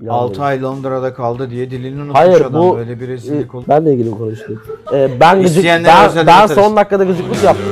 [0.00, 0.40] İlan 6 verin.
[0.40, 2.62] ay Londra'da kaldı diye dilini unutmuş Hayır adam.
[2.62, 3.64] bu Böyle bir rezillik e, oldu.
[3.68, 4.66] benle ilgili mi konuştuk?
[4.92, 5.90] E, ben gıcık, ben, ben
[6.26, 6.52] atarız.
[6.54, 7.66] son dakikada gıcıklık yaptım.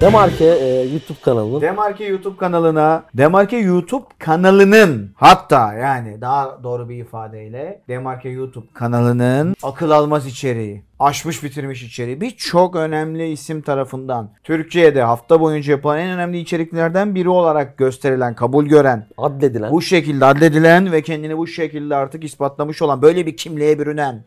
[0.00, 6.96] Demarke e, YouTube kanalının Demarke YouTube kanalına, Demarke YouTube kanalının hatta yani daha doğru bir
[6.96, 15.02] ifadeyle Demarke YouTube kanalının akıl almaz içeriği, aşmış bitirmiş içeriği birçok önemli isim tarafından Türkiye'de
[15.02, 20.92] hafta boyunca yapılan en önemli içeriklerden biri olarak gösterilen, kabul gören, adledilen bu şekilde adledilen
[20.92, 24.24] ve kendini bu şekilde artık ispatlamış olan böyle bir kimliğe bürünen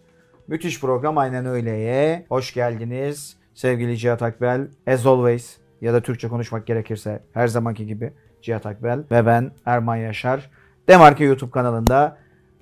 [0.48, 2.26] müthiş program aynen öyleye.
[2.30, 4.68] Hoş geldiniz sevgili Cihat Akbel.
[4.88, 9.96] As always ya da Türkçe konuşmak gerekirse her zamanki gibi Cihat Akbel ve ben Erman
[9.96, 10.50] Yaşar.
[10.88, 12.18] Demarke YouTube kanalında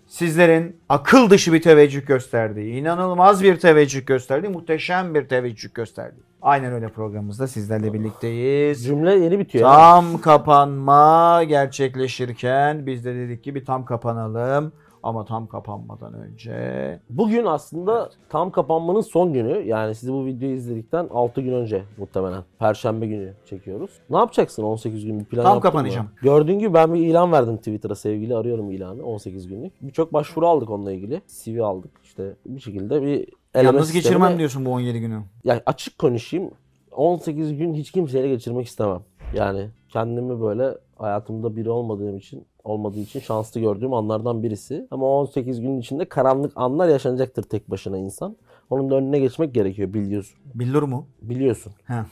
[0.08, 6.24] sizlerin akıl dışı bir teveccüh gösterdiği, inanılmaz bir teveccüh gösterdiği, muhteşem bir teveccüh gösterdiği.
[6.42, 8.86] Aynen öyle programımızda sizlerle birlikteyiz.
[8.86, 9.70] cümle yeni bitiyor.
[9.70, 14.74] Tam kapanma gerçekleşirken biz de dedik ki bir tam kapanalım.
[15.06, 19.62] Ama tam kapanmadan önce Bugün aslında tam kapanmanın son günü.
[19.68, 22.44] Yani siz bu videoyu izledikten 6 gün önce muhtemelen.
[22.60, 23.92] Perşembe günü çekiyoruz.
[24.10, 26.06] Ne yapacaksın 18 gün bir plan Tam kapanacağım.
[26.06, 26.12] mı?
[26.22, 29.74] Gördüğün gibi ben bir ilan verdim Twitter'a sevgili arıyorum ilanı 18 günlük.
[29.82, 31.22] Birçok başvuru aldık onunla ilgili.
[31.28, 35.22] CV aldık işte bir şekilde bir eleme yalnız sistemine- geçirmem diyorsun bu 17 günü.
[35.44, 36.52] Yani açık konuşayım
[36.92, 39.02] 18 gün hiç kimseyle geçirmek istemem.
[39.36, 44.88] Yani kendimi böyle hayatımda biri olmadığım için olmadığı için şanslı gördüğüm anlardan birisi.
[44.92, 48.36] Ama 18 günün içinde karanlık anlar yaşanacaktır tek başına insan.
[48.70, 50.38] Onun da önüne geçmek gerekiyor biliyorsun.
[50.56, 51.08] Billur mu?
[51.22, 51.74] Biliyorsun.
[51.86, 52.06] Ha.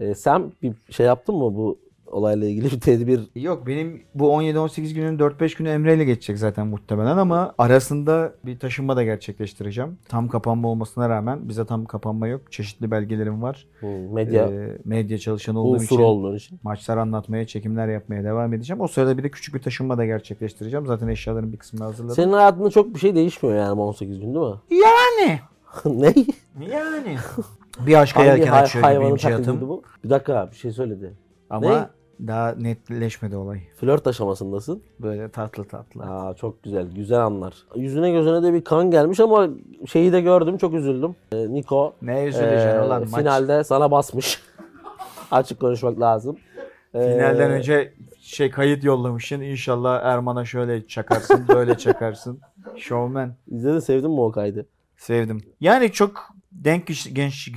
[0.00, 3.20] Ee, sen bir şey yaptın mı bu olayla ilgili bir tedbir?
[3.36, 8.58] Yok benim bu 17-18 günün 4-5 günü Emre ile geçecek zaten muhtemelen ama arasında bir
[8.58, 9.98] taşınma da gerçekleştireceğim.
[10.08, 12.52] Tam kapanma olmasına rağmen bize tam kapanma yok.
[12.52, 13.66] Çeşitli belgelerim var.
[13.80, 16.60] Hmm, medya Ee, medya çalışanı olduğum için olduğun için.
[16.62, 18.80] maçlar anlatmaya, çekimler yapmaya devam edeceğim.
[18.80, 20.86] O sırada bir de küçük bir taşınma da gerçekleştireceğim.
[20.86, 22.14] Zaten eşyaların bir kısmını hazırladım.
[22.16, 24.54] Senin hayatında çok bir şey değişmiyor yani bu 18 gün değil mi?
[24.70, 25.38] Yani.
[25.84, 26.14] ne?
[26.70, 27.16] Yani.
[27.86, 29.68] bir aşka yelken hay- açıyor hayvanın gibiyim Cihat'ım.
[29.68, 29.82] bu?
[30.04, 31.12] Bir dakika bir şey söyledi.
[31.50, 31.90] Ama
[32.20, 33.60] daha netleşmedi olay.
[33.76, 34.82] Flört aşamasındasın.
[35.00, 36.02] Böyle tatlı tatlı.
[36.02, 37.54] Aa çok güzel, güzel anlar.
[37.76, 39.48] Yüzüne gözüne de bir kan gelmiş ama
[39.86, 41.16] şeyi de gördüm, çok üzüldüm.
[41.32, 43.20] Ee, Niko Ne üzüleceksin ee, ulan maç.
[43.20, 44.42] finalde sana basmış.
[45.30, 46.36] Açık konuşmak lazım.
[46.94, 49.40] Ee, Finalden önce şey kayıt yollamışsın.
[49.40, 52.40] İnşallah Erman'a şöyle çakarsın, böyle çakarsın.
[52.76, 53.34] Showman.
[53.48, 54.66] İzledin, sevdin mi o kaydı?
[54.96, 55.40] Sevdim.
[55.60, 57.48] Yani çok denk güç, genç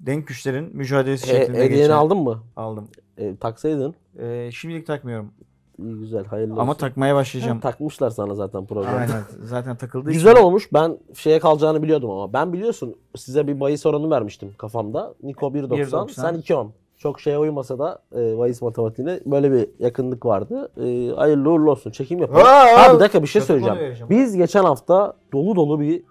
[0.00, 1.94] denk güçlerin mücadelesi He, şeklinde hediyeni geçen.
[1.94, 2.42] aldın mı?
[2.56, 2.88] Aldım.
[3.18, 3.94] E, taksaydın.
[4.18, 5.30] Ee, şimdilik takmıyorum.
[5.78, 6.80] İyi güzel, hayırlı Ama olsun.
[6.80, 7.60] takmaya başlayacağım.
[7.60, 8.96] Takmışlar sana zaten programı.
[8.96, 9.22] Aynen.
[9.42, 10.42] Zaten takıldığı Güzel için.
[10.42, 10.68] olmuş.
[10.72, 12.32] Ben şeye kalacağını biliyordum ama.
[12.32, 15.14] Ben biliyorsun size bir bahis oranı vermiştim kafamda.
[15.22, 16.10] Niko 1.90, 1.90.
[16.12, 16.68] sen 2.10.
[16.98, 20.68] Çok şeye uymasa da e, bahis matematiğine böyle bir yakınlık vardı.
[20.76, 21.90] E, hayırlı uğurlu olsun.
[21.90, 22.42] Çekim yapalım.
[22.46, 23.96] Aa, Ha bir dakika bir şey söyleyeceğim.
[24.10, 26.02] Biz geçen hafta dolu dolu bir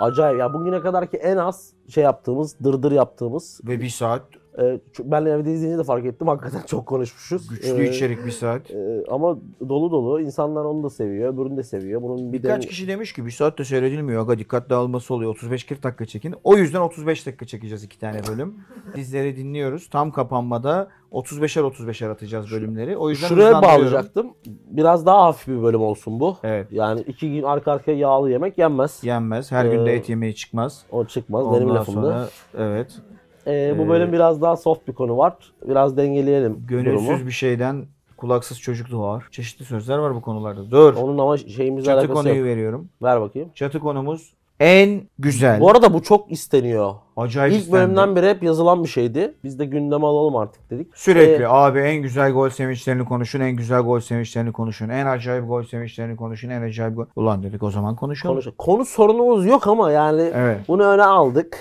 [0.00, 3.60] acayip ya bugüne kadar ki en az şey yaptığımız, dırdır yaptığımız.
[3.64, 4.22] Ve bir saat.
[4.58, 6.28] E, ç- benle evde izleyince de fark ettim.
[6.28, 7.48] Hakikaten çok konuşmuşuz.
[7.48, 8.70] Güçlü E, içerik bir saat.
[8.70, 9.38] e, ama
[9.68, 10.20] dolu dolu.
[10.20, 12.02] insanlar onu da seviyor, öbürünü de seviyor.
[12.02, 14.22] Bunun bir Birkaç de kişi demiş ki bir saat de seyredilmiyor.
[14.22, 15.34] Aga dikkat dağılması oluyor.
[15.36, 16.34] 35-40 dakika çekin.
[16.44, 18.54] O yüzden 35 dakika çekeceğiz iki tane bölüm.
[18.94, 19.88] Sizleri dinliyoruz.
[19.90, 22.96] Tam kapanmada 35'er 35'er atacağız bölümleri.
[22.96, 24.26] O yüzden Şuraya bağlayacaktım.
[24.70, 26.36] Biraz daha hafif bir bölüm olsun bu.
[26.42, 26.66] Evet.
[26.72, 29.00] Yani iki gün arka arkaya yağlı yemek yenmez.
[29.04, 29.52] Yenmez.
[29.52, 30.82] Her gün de Ee, et yemeği çıkmaz.
[30.90, 32.00] O çıkmaz Ondan benim lafımdı.
[32.00, 32.28] sonra
[32.58, 32.98] evet.
[33.46, 35.34] Ee, bu Ee, bölüm biraz daha soft bir konu var.
[35.68, 37.26] Biraz dengeleyelim Gönülsüz durumu.
[37.26, 37.84] bir şeyden
[38.16, 39.24] kulaksız çocuk doğar.
[39.30, 40.70] Çeşitli sözler var bu konularda.
[40.70, 40.94] Dur.
[40.94, 42.44] Onun ama şeyimizle Çatı alakası konuyu yok.
[42.46, 42.88] veriyorum.
[43.02, 43.48] Ver bakayım.
[43.54, 45.60] Çatı konumuz en güzel.
[45.60, 46.94] Bu arada bu çok isteniyor.
[47.16, 47.80] Acayip İlk istendi.
[47.82, 49.34] bölümden beri hep yazılan bir şeydi.
[49.44, 50.86] Biz de gündeme alalım artık dedik.
[50.94, 55.48] Sürekli Ee, abi en güzel gol sevinçlerini konuşun, en güzel gol sevinçlerini konuşun, en acayip
[55.48, 57.04] gol sevinçlerini konuşun, en acayip gol.
[57.16, 58.34] Ulan dedik o zaman konuşalım.
[58.34, 60.60] konuş- konu sorunumuz yok ama yani Evet.
[60.68, 61.58] bunu öne aldık.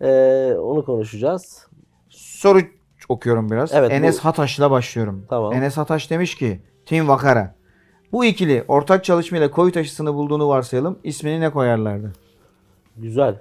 [0.00, 1.66] Ee, onu konuşacağız.
[2.08, 2.58] Soru
[3.08, 3.74] okuyorum biraz.
[3.74, 5.26] Evet, Enes bu- Hataş'la başlıyorum.
[5.28, 5.52] Tamam.
[5.52, 7.54] Enes Hataş demiş ki Tim Vakara.
[8.12, 10.98] Bu ikili ortak çalışmayla Covid aşısını bulduğunu varsayalım.
[11.04, 12.12] İsmini ne koyarlardı?
[12.96, 13.40] Güzel.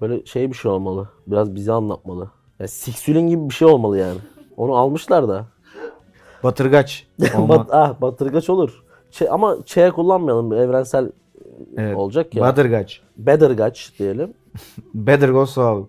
[0.00, 1.08] Böyle şey bir şey olmalı.
[1.26, 2.30] Biraz bize anlatmalı.
[2.58, 4.18] Ya Siksülin gibi bir şey olmalı yani.
[4.56, 5.46] Onu almışlar da.
[6.42, 7.06] Batırgaç.
[7.38, 8.82] Bat, ah, batırgaç olur.
[9.12, 10.52] Ç- ama Ç kullanmayalım.
[10.52, 11.12] Evrensel
[11.76, 11.96] Evet.
[11.96, 12.42] olacak ya.
[12.42, 13.00] Batırgaç.
[13.16, 14.34] Bedirgaç diyelim.
[14.94, 15.86] Better Go Saul.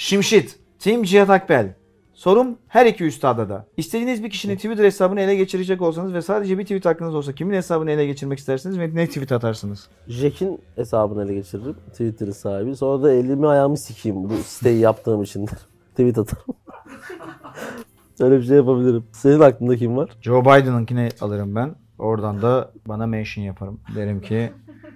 [0.00, 0.58] Şimşit.
[0.78, 1.74] Tim Cihat Akbel.
[2.14, 3.66] Sorum her iki üstada da.
[3.76, 7.54] İstediğiniz bir kişinin Twitter hesabını ele geçirecek olsanız ve sadece bir tweet hakkınız olsa kimin
[7.54, 9.88] hesabını ele geçirmek istersiniz ve ne tweet atarsınız?
[10.08, 11.76] Jack'in hesabını ele geçiririm.
[11.90, 12.76] Twitter'ın sahibi.
[12.76, 15.46] Sonra da elimi ayağımı sikeyim bu siteyi yaptığım için.
[15.90, 16.44] Tweet atarım.
[18.20, 19.04] Öyle bir şey yapabilirim.
[19.12, 20.10] Senin aklında kim var?
[20.20, 21.74] Joe Biden'ınkini alırım ben.
[21.98, 23.80] Oradan da bana mention yaparım.
[23.96, 24.52] Derim ki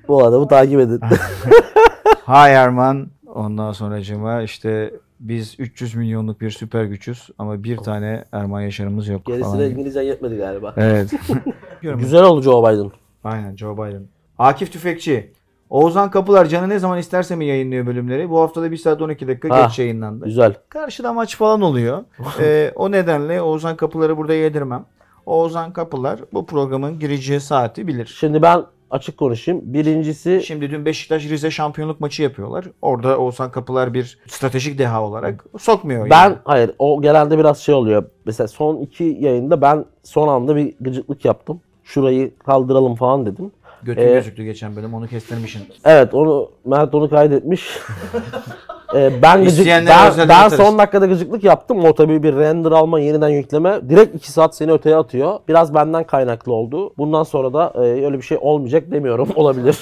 [0.08, 1.00] Bu adamı takip edin.
[2.26, 3.13] Hi Erman.
[3.34, 9.24] Ondan sonracıma işte biz 300 milyonluk bir süper güçüz ama bir tane Erman Yaşar'ımız yok
[9.24, 9.38] falan.
[9.38, 10.74] Gerisine İngilizcen yetmedi galiba.
[10.76, 11.10] Evet.
[11.82, 12.90] Güzel oldu Joe Biden.
[13.24, 14.02] Aynen Joe Biden.
[14.38, 15.32] Akif Tüfekçi.
[15.70, 18.30] Oğuzhan Kapılar canı ne zaman isterse mi yayınlıyor bölümleri?
[18.30, 20.24] Bu haftada 1 saat 12 dakika Ha, geç yayınlandı.
[20.24, 20.54] Güzel.
[20.68, 22.04] Karşıda maç falan oluyor.
[22.40, 24.84] Ee, o nedenle Oğuzhan Kapılar'ı burada yedirmem.
[25.26, 28.16] Oğuzhan Kapılar bu programın gireceği saati bilir.
[28.20, 29.60] Şimdi ben açık konuşayım.
[29.64, 32.64] Birincisi Şimdi dün Beşiktaş Rize şampiyonluk maçı yapıyorlar.
[32.82, 36.10] Orada Oğuzhan Kapılar bir stratejik deha olarak sokmuyor.
[36.10, 36.36] ben yani.
[36.44, 38.04] hayır o genelde biraz şey oluyor.
[38.24, 41.60] Mesela son iki yayında ben son anda bir gıcıklık yaptım.
[41.84, 43.52] Şurayı kaldıralım falan dedim.
[43.82, 45.62] Götün Ee, gözüktü geçen bölüm onu kestirmişsin.
[45.84, 47.68] Evet onu Mert onu kaydetmiş.
[48.94, 50.54] Ee, ben gıcık, ben, ben atarız.
[50.54, 51.84] son dakikada gıcıklık yaptım.
[51.84, 53.80] O tabii bir render alma, yeniden yükleme.
[53.88, 55.38] Direkt 2 saat seni öteye atıyor.
[55.48, 56.94] Biraz benden kaynaklı oldu.
[56.98, 59.28] Bundan sonra da e, öyle bir şey olmayacak demiyorum.
[59.36, 59.78] Olabilir.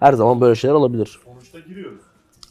[0.00, 1.20] Her zaman böyle şeyler olabilir.
[1.24, 2.00] Sonuçta giriyoruz.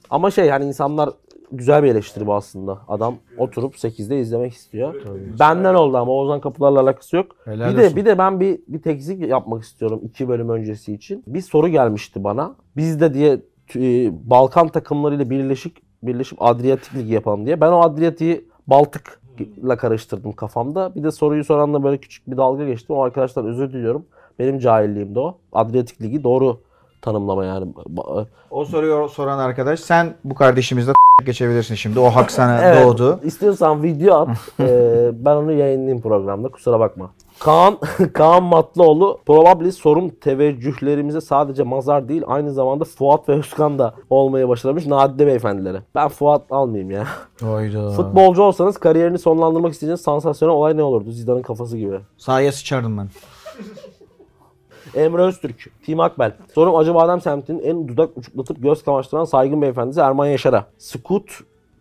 [0.09, 1.09] Ama şey hani insanlar
[1.51, 2.77] güzel bir eleştiri bu aslında.
[2.87, 4.93] Adam oturup 8'de izlemek istiyor.
[5.39, 7.35] Benden oldu ama Oğuzhan Kapılar'la alakası yok.
[7.45, 7.95] Helal bir de olsun.
[7.95, 11.23] bir de ben bir bir tekzik yapmak istiyorum iki bölüm öncesi için.
[11.27, 12.55] Bir soru gelmişti bana.
[12.77, 13.41] Biz de diye
[13.75, 17.61] e, Balkan takımlarıyla birleşik birleşip Adriyatik Ligi yapalım diye.
[17.61, 20.95] Ben o Adriyatik'i Baltık'la karıştırdım kafamda.
[20.95, 22.95] Bir de soruyu soranla böyle küçük bir dalga geçtim.
[22.95, 24.05] O arkadaşlar özür diliyorum.
[24.39, 25.35] Benim cahilliğim de o.
[25.53, 26.57] Adriyatik Ligi doğru
[27.01, 27.67] tanımlama yani.
[28.51, 30.93] O soruyu soran arkadaş sen bu kardeşimizle
[31.25, 31.99] geçebilirsin şimdi.
[31.99, 33.19] O hak sana Evet, doğdu.
[33.23, 34.29] İstiyorsan video at.
[34.59, 36.47] Ee, ben onu yayınlayayım programda.
[36.49, 37.11] Kusura bakma.
[37.39, 37.77] Kaan,
[38.13, 44.47] Kaan Matlıoğlu probably sorun teveccühlerimize sadece Mazar değil aynı zamanda Fuat ve Özkan da olmayı
[44.47, 45.81] başarmış nadide beyefendilere.
[45.95, 47.07] Ben Fuat almayayım ya.
[47.41, 47.89] Hayda.
[47.89, 51.11] Futbolcu olsanız kariyerini sonlandırmak isteyeceğiniz sansasyonel olay ne olurdu?
[51.11, 51.99] Zidane'ın kafası gibi.
[52.17, 53.09] Sahaya sıçardım ben.
[54.95, 56.31] Emre Öztürk, Tim Akbel.
[56.53, 60.65] Sorum Acıbadem semtinin en dudak uçuklatıp göz kamaştıran saygın beyefendisi Erman Yaşar'a.
[60.77, 61.31] Scout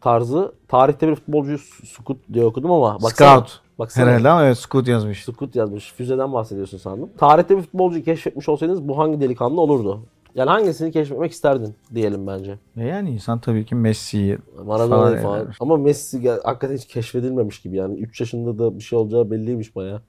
[0.01, 3.41] tarzı tarihte bir futbolcuyu Scout diye okudum ama baksana.
[3.41, 3.64] Scout.
[3.79, 4.07] Baksana.
[4.07, 5.25] Herhalde ama evet Scoot yazmış.
[5.25, 5.93] Scout yazmış.
[5.93, 7.11] Füzeden bahsediyorsun sandım.
[7.19, 10.01] Tarihte bir futbolcuyu keşfetmiş olsaydınız bu hangi delikanlı olurdu?
[10.35, 12.59] Yani hangisini keşfetmek isterdin diyelim bence.
[12.77, 15.39] E yani insan tabii ki Messi'yi Maradona'yı Falan falan.
[15.39, 15.49] yani.
[15.61, 17.99] Ama Messi hakikaten hiç keşfedilmemiş gibi yani.
[17.99, 20.01] 3 yaşında da bir şey olacağı belliymiş baya.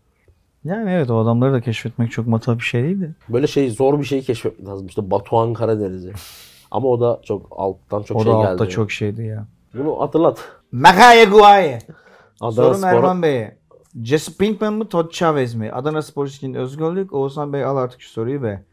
[0.63, 3.09] yani evet o adamları da keşfetmek çok matah bir şey değil de.
[3.29, 4.87] Böyle şey zor bir şeyi keşfetmek lazım.
[4.87, 6.13] İşte Batuhan Karadeniz'i.
[6.71, 8.47] Ama o da çok alttan çok o şey da geldi.
[8.47, 9.45] altta çok şeydi ya.
[9.73, 10.39] Bunu hatırlat.
[10.71, 11.79] Makaya Guaye.
[12.41, 12.87] Adana Sorum Spor.
[12.87, 13.57] Erman Bey'e.
[14.03, 15.71] Jesse Pinkman mı Todd Chavez mi?
[15.71, 17.13] Adana Spor için özgürlük.
[17.13, 18.63] Oğuzhan Bey al artık şu soruyu be.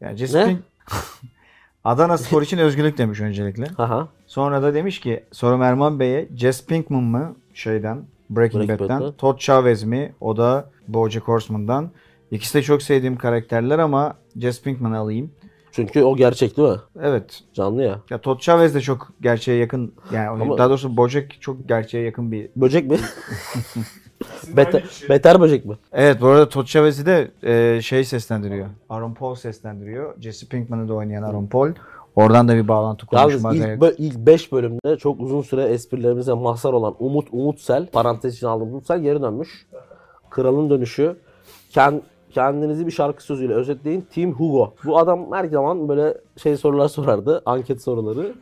[0.00, 0.46] Yani Jesse Ne?
[0.46, 0.60] Pink...
[1.84, 3.66] Adana Spor için özgürlük demiş öncelikle.
[3.78, 4.08] Aha.
[4.26, 9.12] Sonra da demiş ki sorum Erman Bey'e Jess Pinkman mı şeyden Breaking, Breaking Bad'den Bad'den.
[9.12, 11.90] Todd Chavez mi o da BoJack Horseman'dan
[12.30, 15.30] İkisi de çok sevdiğim karakterler ama Jess Pinkman'ı alayım.
[15.78, 16.76] Çünkü o gerçek değil mi?
[17.00, 17.40] Evet.
[17.52, 18.00] Canlı ya.
[18.10, 22.32] Ya Todd Chavez de çok gerçeğe yakın yani Ama- daha doğrusu BoJack çok gerçeğe yakın
[22.32, 22.98] bir Böcek mi?
[24.56, 25.74] Beter, beter böcek mi?
[25.92, 28.66] Evet bu arada Todd Chavez'i de e, şey seslendiriyor.
[28.88, 30.20] Aaron Paul seslendiriyor.
[30.20, 31.68] Jesse Pinkman'ı da oynayan Aaron Paul.
[32.16, 33.34] Oradan da bir bağlantı kurmuş.
[33.34, 38.36] Yalnız ilk, bö- ilk 5 bölümde çok uzun süre esprilerimize mahzar olan Umut Umutsel, parantez
[38.36, 39.66] için aldığım Umutsel geri dönmüş.
[40.30, 41.16] Kralın dönüşü.
[41.70, 44.00] Ken, kendinizi bir şarkı sözüyle özetleyin.
[44.14, 44.74] Team Hugo.
[44.84, 47.42] Bu adam her zaman böyle şey sorular sorardı.
[47.46, 48.34] Anket soruları.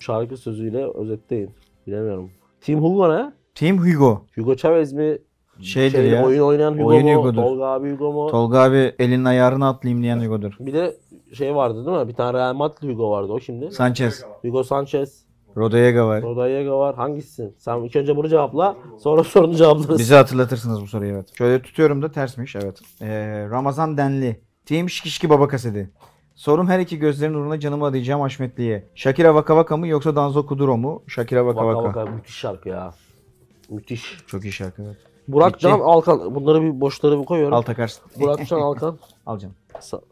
[0.00, 1.50] Şarkı sözüyle özetleyin.
[1.86, 2.30] Bilemiyorum.
[2.60, 3.32] Team Hugo ne?
[3.54, 4.22] Team Hugo.
[4.34, 5.18] Hugo Chavez mi?
[5.60, 6.24] Şeydir Şey, ya.
[6.26, 7.14] Oyun oynayan Hugo Oyun mu?
[7.14, 7.42] Hugo'dur.
[7.42, 8.30] Tolga abi Hugo mu?
[8.30, 10.56] Tolga abi elinin ayarını atlayayım diyen Hugo'dur.
[10.60, 10.96] bir de
[11.32, 12.08] şey vardı değil mi?
[12.08, 13.32] Bir tane Real Madrid Hugo vardı.
[13.32, 13.70] O kimdi?
[13.70, 14.24] Sanchez.
[14.42, 15.24] Hugo Sanchez.
[15.56, 16.22] Rodallega var.
[16.22, 16.94] Rodallega var.
[16.94, 17.54] Hangisisin?
[17.58, 18.76] Sen ilk önce bunu cevapla.
[18.98, 19.98] Sonra sorunu cevaplarız.
[19.98, 21.36] Bize hatırlatırsınız bu soruyu evet.
[21.38, 22.80] Şöyle tutuyorum da tersmiş evet.
[23.00, 24.40] Ee, Ramazan Denli.
[24.66, 25.90] Team Şikişki Baba Kaseti.
[26.34, 28.88] Sorum her iki gözlerin uğruna canımı adayacağım Haşmetli'ye.
[28.94, 31.02] Shakira Vaka Vaka mı yoksa Danzo Kuduro mu?
[31.06, 32.00] Shakira Vaka Vaka Vaka.
[32.00, 32.10] vaka.
[32.10, 32.94] Müthiş şarkı ya.
[33.70, 34.16] Müthiş.
[34.26, 34.96] Çok iyi şarkı evet.
[35.28, 35.62] Burak Bitti.
[35.62, 36.34] Can Alkan.
[36.34, 37.54] Bunları bir boşları bir koyuyorum.
[37.54, 38.02] Al takarsın.
[38.20, 38.98] Burak Can Alkan.
[39.26, 39.54] Al canım.
[39.74, 40.02] Sa-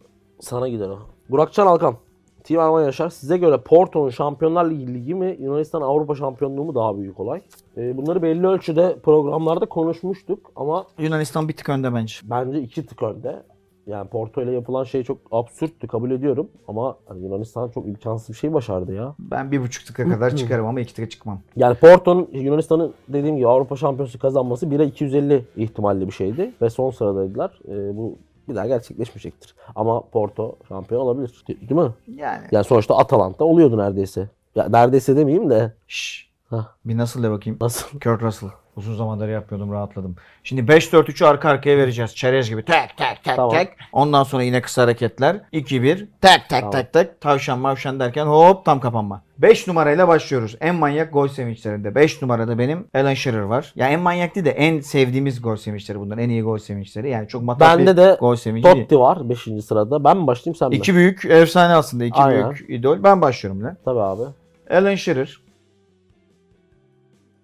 [0.41, 0.99] sana gider o.
[1.31, 1.97] Burak Can Alkan.
[2.45, 3.09] Team Erman Yaşar.
[3.11, 7.41] Size göre Porto'nun Şampiyonlar Ligi, Ligi mi Yunanistan Avrupa Şampiyonluğu mu daha büyük olay?
[7.77, 12.15] Ee, bunları belli ölçüde programlarda konuşmuştuk ama Yunanistan bir tık önde bence.
[12.23, 13.43] bence iki tık önde.
[13.87, 16.49] Yani Porto ile yapılan şey çok absürttü kabul ediyorum.
[16.69, 19.15] Ama hani Yunanistan çok imkansız bir şey başardı ya.
[19.19, 21.41] Ben bir buçuk tıka kadar çıkarım ama iki tıka çıkmam.
[21.57, 26.53] Yani Porto'nun Yunanistan'ın dediğim gibi Avrupa Şampiyonası kazanması 1'e 250 ihtimalli bir şeydi.
[26.63, 27.59] Ve son sıradaydılar.
[27.69, 28.19] Ee, bu
[28.49, 29.55] bir daha gerçekleşmeyecektir.
[29.75, 31.45] Ama Porto şampiyon olabilir.
[31.49, 31.91] De- Değil mi?
[32.17, 32.47] Yani.
[32.53, 34.29] Yani sonuçta Atalanta oluyordu neredeyse.
[34.55, 35.73] Ya neredeyse demeyeyim de.
[35.89, 36.31] Şşş.
[36.51, 36.69] Hah.
[36.85, 37.59] Bir nasıl de bakayım.
[37.61, 38.01] Nasıl?
[38.01, 38.49] Kurt Russell.
[38.77, 40.17] Uzun zamandır yapmıyordum rahatladım.
[40.45, 42.15] Şimdi 5-4-3'ü arka arkaya vereceğiz.
[42.17, 42.65] Çerez gibi.
[42.65, 43.50] Tak tak tak Tamam.
[43.57, 43.69] tak.
[43.93, 45.37] Ondan sonra yine kısa hareketler.
[45.53, 46.07] 2-1.
[46.21, 46.71] Tak tak Tamam.
[46.71, 47.21] tak tak.
[47.21, 49.23] Tavşan mavşan derken hop tam kapanma.
[49.39, 50.57] 5 numarayla başlıyoruz.
[50.61, 51.95] En manyak gol sevinçlerinde.
[51.95, 53.73] 5 numarada benim Alan Shearer var.
[53.77, 56.19] Ya en manyak değil de en sevdiğimiz gol sevinçleri bunlar.
[56.19, 57.11] En iyi gol sevinçleri.
[57.11, 58.77] Yani çok matah Bende bir de gol sevinci değil.
[58.77, 59.39] Totti var 5.
[59.67, 60.05] sırada.
[60.05, 60.77] Ben mi başlayayım sen mi?
[60.77, 62.05] İki büyük efsane aslında.
[62.05, 62.50] iki Aynen.
[62.50, 63.03] büyük idol.
[63.03, 63.77] Ben başlıyorum lan.
[63.85, 64.23] Tabii abi.
[64.71, 65.41] Alan Shearer.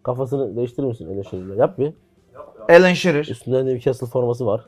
[0.07, 1.55] Kafasını değiştirir misin eleştiriyle?
[1.55, 1.93] Yap bir.
[2.69, 3.25] Alan Shearer.
[3.25, 4.65] Üstünde Newcastle forması var.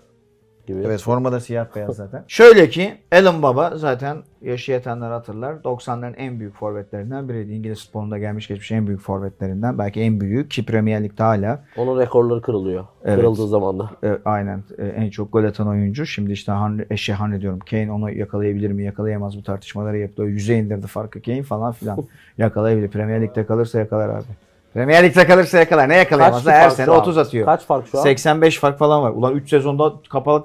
[0.66, 0.82] Gibi.
[0.86, 2.24] Evet forma da siyah beyaz zaten.
[2.28, 5.54] Şöyle ki Alan Baba zaten yaşı yetenler hatırlar.
[5.54, 7.52] 90'ların en büyük forvetlerinden biriydi.
[7.52, 9.78] İngiliz sporunda gelmiş geçmiş en büyük forvetlerinden.
[9.78, 12.84] Belki en büyük ki Premier Lig'de hala Onun rekorları kırılıyor.
[13.04, 13.16] Evet.
[13.16, 13.90] Kırıldığı zaman da.
[14.04, 16.06] e, aynen e, en çok gol atan oyuncu.
[16.06, 17.58] Şimdi işte Henry, eşe Henry diyorum.
[17.70, 20.32] Kane onu yakalayabilir mi yakalayamaz mı tartışmaları yapılıyor.
[20.32, 21.98] Yüze indirdi farkı Kane falan filan.
[22.38, 22.88] Yakalayabilir.
[22.88, 24.47] Premier Lig'de kalırsa yakalar abi.
[24.74, 25.88] Premier Lig'de kalırsa yakalar.
[25.88, 26.44] Ne yakalayamaz?
[26.44, 27.00] Kaç Her sene şu an?
[27.00, 27.44] 30 atıyor.
[27.46, 28.02] Kaç fark şu an?
[28.02, 29.10] 85 fark falan var.
[29.10, 30.44] Ulan 3 sezonda kapalı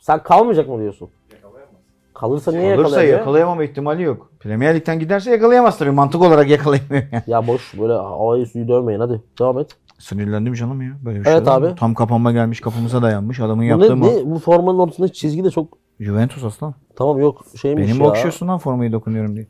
[0.00, 1.08] Sen kalmayacak mı diyorsun?
[1.32, 1.74] Yakalayamaz.
[2.14, 3.18] Kalırsa niye yakalayamıyor?
[3.18, 4.30] yakalayamama ihtimali yok.
[4.40, 5.90] Premier Lig'den giderse yakalayamaz tabii.
[5.90, 7.22] Mantık olarak yakalayamıyor yani.
[7.26, 9.22] ya boş böyle havayı suyu dövmeyin hadi.
[9.40, 9.70] Devam et.
[9.98, 10.92] Sinirlendim canım ya.
[11.04, 11.52] Böyle bir şey Evet mu?
[11.52, 11.74] abi.
[11.74, 13.40] Tam kapanma gelmiş kapımıza dayanmış.
[13.40, 14.06] Adamın Bu, yaptığı ne, mı?
[14.06, 16.74] ne, bu formanın ortasındaki çizgi de çok Juventus aslan.
[16.96, 18.02] tamam yok şeymiş Benim ya.
[18.02, 19.46] mi okşuyorsun lan formayı dokunuyorum diye.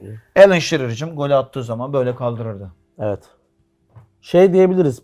[0.46, 2.72] Alan Shearer'cım golü attığı zaman böyle kaldırırdı.
[2.98, 3.20] Evet.
[4.26, 5.02] Şey diyebiliriz.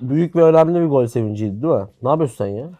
[0.00, 1.86] Büyük ve önemli bir gol sevinciydi değil mi?
[2.02, 2.70] Ne yapıyorsun sen ya?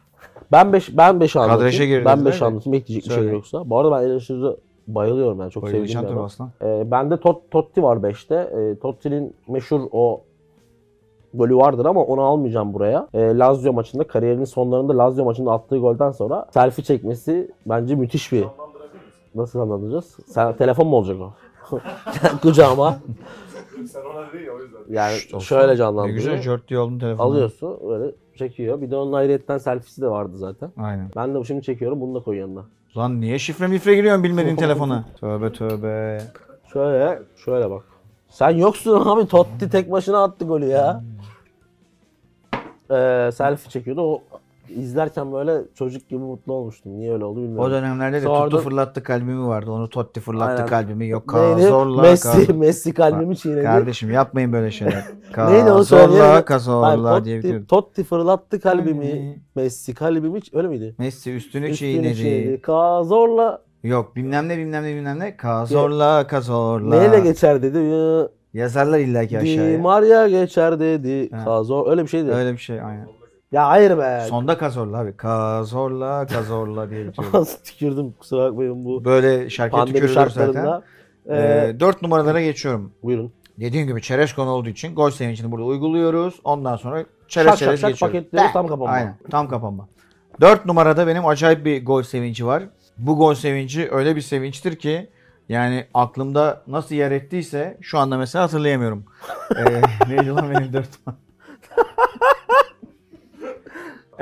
[0.52, 1.58] Ben 5 ben 5 anlatayım.
[1.61, 2.44] Kadraja girdi ben dediler 5 de.
[2.44, 2.75] anlatayım.
[2.75, 3.34] Ekleyecek bir şey Söyle.
[3.34, 3.70] yoksa.
[3.70, 4.56] Bu arada ben Eleştir'e
[4.87, 5.50] bayılıyorum yani.
[5.50, 6.26] Çok sevdiğim Bayılacağım bir tabii adam.
[6.26, 6.50] aslan.
[6.62, 8.34] Ee, bende Tot, Totti var 5'te.
[8.34, 10.20] Ee, Totti'nin meşhur o
[11.34, 13.08] golü vardır ama onu almayacağım buraya.
[13.14, 18.44] Ee, Lazio maçında kariyerinin sonlarında Lazio maçında attığı golden sonra selfie çekmesi bence müthiş bir.
[19.34, 20.16] Nasıl anlatacağız?
[20.26, 21.32] Sen telefon mu olacak o?
[22.42, 22.96] Kucağıma.
[23.87, 24.80] Sen ona değil ya o yüzden.
[24.92, 25.46] Yani Şşt, olsun.
[25.46, 26.16] şöyle Ne canlandırıyor.
[26.18, 27.26] güzel jört diye aldın telefonu.
[27.26, 28.80] Alıyorsun böyle çekiyor.
[28.80, 30.70] Bir de onun ayrıyetten selfiesi de vardı zaten.
[30.76, 31.11] Aynen.
[31.16, 32.64] Ben de bu şimdi çekiyorum bunu da koy yanına.
[32.96, 35.04] Lan niye şifre mifre giriyorsun bilmediğin telefona?
[35.20, 36.22] Tövbe tövbe.
[36.72, 37.82] Şöyle şöyle bak.
[38.28, 41.02] Sen yoksun abi Totti tek başına attı golü ya.
[42.90, 44.00] Ee, selfie çekiyordu.
[44.02, 44.22] O
[44.69, 46.92] izlerken böyle çocuk gibi mutlu olmuştum.
[46.99, 47.64] Niye öyle oldu bilmiyorum.
[47.64, 49.71] O dönemlerde de Sonra tuttu da- fırlattı kalbimi vardı.
[49.71, 50.66] Onu Totti fırlattı Aynen.
[50.66, 51.09] kalbimi.
[51.09, 51.62] Yok Neydi?
[51.62, 52.02] kazorla.
[52.02, 53.62] Messi, kaz- Messi kalbimi çiğnedi.
[53.62, 55.04] Kardeşim yapmayın böyle şeyler.
[55.38, 56.45] Neydi onu Kazorla söyleyelim.
[56.45, 57.66] kazorla Hayır, diye Totti, bitiyordu.
[57.66, 59.11] Totti fırlattı kalbimi.
[59.11, 59.40] Kalbimi.
[59.54, 60.95] Messi kalbimi öyle miydi?
[60.99, 62.16] Messi üstünü, Üstünü çiğnedi.
[62.16, 62.61] çiğnedi.
[62.62, 65.37] Kazorla Yok bilmem ne bilmem ne bilmem ne.
[65.37, 66.99] Kazorla kazorla.
[67.00, 67.78] neyle geçer dedi.
[67.78, 69.78] Ya, Yazarlar illaki Di aşağıya.
[69.78, 71.31] Maria geçer dedi.
[71.31, 71.45] Ha.
[71.45, 72.31] Kazor öyle bir şeydi.
[72.31, 73.09] Öyle bir şey aynen.
[73.52, 74.26] Ya hayır be.
[74.28, 75.16] Sonda kazorla abi.
[75.16, 77.47] Kazorla kazorla diye bitiyor.
[77.64, 80.82] Tükürdüm kusura bakmayın bu Böyle pandemi tükürülür zaten.
[81.26, 82.92] Ee, Ee, 4 numaralara geçiyorum.
[83.02, 83.32] buyurun.
[83.61, 86.40] Dediğim gibi çerez konu olduğu için gol sevincini burada uyguluyoruz.
[86.44, 88.28] Ondan sonra çerez Şak çerez şak geçiyoruz.
[88.37, 88.52] Tak.
[88.52, 88.92] tam kapanma.
[88.92, 89.88] Aynen tam kapanma.
[90.40, 92.62] 4 numarada benim acayip bir gol sevinci var.
[92.99, 95.11] Bu gol sevinci öyle bir sevinçtir ki
[95.49, 99.04] yani aklımda nasıl yer ettiyse şu anda mesela hatırlayamıyorum.
[99.56, 101.18] ee, neydi lan benim 4 numara?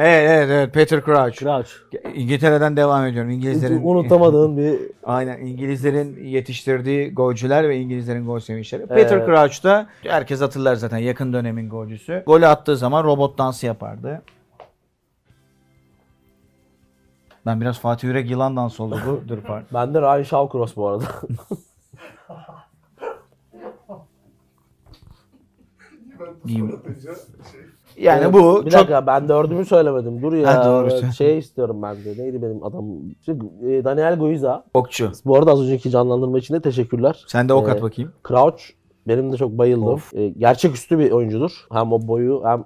[0.03, 1.39] Evet evet evet Peter Crouch.
[1.39, 1.71] Crouch.
[2.15, 3.31] İngiltere'den devam ediyorum.
[3.31, 8.87] İngilizlerin Unutamadığın bir Aynen İngilizlerin yetiştirdiği golcüler ve İngilizlerin gol sevinçleri.
[8.87, 9.27] Peter Evet.
[9.27, 12.23] Crouch da herkes hatırlar zaten yakın dönemin golcüsü.
[12.27, 14.23] Golü attığı zaman robot dansı yapardı.
[17.47, 19.21] Ben biraz Fatih Yürek yılan dansı oldu bu.
[19.29, 19.67] Dur pardon.
[19.75, 21.05] bende Ryan Shawcross bu arada.
[26.47, 26.81] Diyeyim.
[28.01, 28.07] Şey.
[28.07, 30.23] Yani Ee, bu bir çok dakika ben dördümü söylemedim.
[30.23, 30.57] Dur ya.
[30.59, 31.13] Ha, doğru.
[31.13, 32.23] Şey istiyorum ben de.
[32.23, 32.85] Neydi benim adam?
[33.27, 33.35] Şey,
[33.69, 34.65] e, Daniel Guiza.
[34.75, 35.13] okçu.
[35.25, 37.25] Bu arada az önceki canlandırma için de teşekkürler.
[37.27, 38.13] Sen de ok Ee, at bakayım.
[38.29, 38.63] Crouch
[39.09, 40.01] benim de çok bayıldım.
[40.15, 41.67] Ee, gerçeküstü bir oyuncudur.
[41.73, 42.65] Hem o boyu hem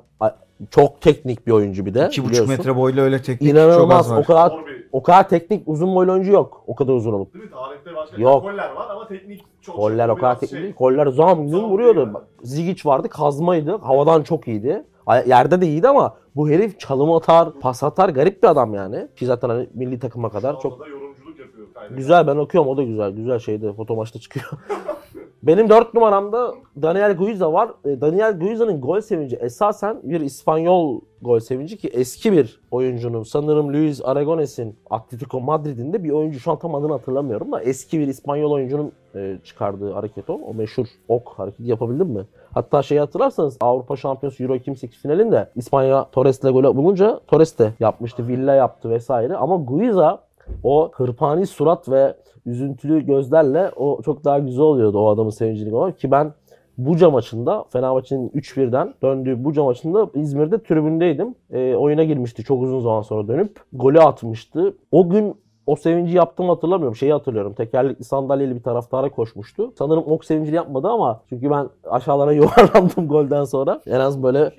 [0.71, 1.99] çok teknik bir oyuncu bir de.
[1.99, 2.49] 2,5 biliyorsun.
[2.49, 4.07] metre boylu öyle teknik çok İnanılmaz.
[4.07, 4.25] az O var.
[4.25, 6.65] kadar Zor bir- o kadar teknik uzun boylu oyuncu yok.
[6.67, 7.35] O kadar uzun olup.
[7.35, 7.51] Değil mi?
[7.51, 8.43] Tarihte başka Yok.
[8.43, 10.73] goller var ama teknik çok Goller o kadar teknik şey.
[10.73, 12.23] Goller zam gün Zam vuruyordu.
[12.43, 13.77] Zigic vardı kazmaydı.
[13.77, 14.85] Havadan çok iyiydi.
[15.27, 18.09] Yerde de iyiydi ama bu herif çalım atar, pas atar.
[18.09, 19.09] Garip bir adam yani.
[19.17, 21.67] Ki zaten hani milli takıma kadar çok anda da yorumculuk yapıyor.
[21.91, 22.27] güzel.
[22.27, 23.11] Ben okuyorum o da güzel.
[23.11, 24.47] Güzel şeyde foto maçta çıkıyor.
[25.47, 27.71] Benim 4 numaramda Daniel Guiza var.
[27.85, 33.73] E, Daniel Guiza'nın gol sevinci esasen bir İspanyol gol sevinci ki eski bir oyuncunun sanırım
[33.73, 38.09] Luis Aragones'in Atletico Madrid'in de bir oyuncu şu an tam adını hatırlamıyorum da eski bir
[38.09, 40.35] İspanyol oyuncunun e, çıkardığı hareket o.
[40.35, 42.25] O meşhur ok hareketi yapabildim mi?
[42.55, 48.29] Hatta şeyi hatırlarsanız Avrupa Şampiyonası Euro 2008 finalinde İspanya Torres'le gol bulunca Torres de yapmıştı.
[48.29, 49.37] Villa yaptı vesaire.
[49.37, 50.24] Ama Guiza
[50.63, 52.15] o hırpani surat ve
[52.47, 56.33] üzüntülü gözlerle o çok daha güzel oluyordu o adamın sevincini görmek ki ben
[56.79, 61.35] Buca maçında Fenerbahçe'nin 3-1'den döndüğü Buca maçında İzmir'de tribündeydim.
[61.51, 63.61] E, oyuna girmişti çok uzun zaman sonra dönüp.
[63.73, 64.77] Golü atmıştı.
[64.93, 65.37] O gün
[65.67, 66.97] o sevinci yaptığımı hatırlamıyorum.
[66.97, 67.55] Şeyi hatırlıyorum.
[67.55, 69.73] Tekerlekli sandalyeli bir taraftara koşmuştu.
[69.79, 73.81] Sanırım ok sevincini yapmadı ama çünkü ben aşağılara yuvarlandım golden sonra.
[73.87, 74.53] En az böyle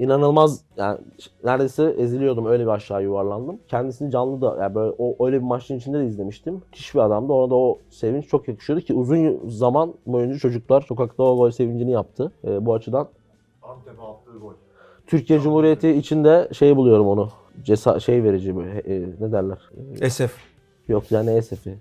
[0.00, 0.98] inanılmaz yani
[1.44, 3.58] neredeyse eziliyordum öyle bir aşağı yuvarlandım.
[3.68, 6.54] Kendisini canlı da yani böyle o öyle bir maçın içinde de izlemiştim.
[6.54, 7.32] Müthiş bir adamdı.
[7.32, 11.90] Ona da o sevinç çok yakışıyordu ki uzun zaman boyunca çocuklar sokakta o gol sevincini
[11.90, 12.32] yaptı.
[12.44, 13.08] Ee, bu açıdan
[13.62, 14.52] Antep'e attığı gol.
[15.06, 17.28] Türkiye Cumhuriyeti içinde şey buluyorum onu.
[17.64, 19.58] Cesa şey verici böyle e, ne derler?
[20.00, 20.34] Esef.
[20.88, 21.78] Yok yani ESF'i.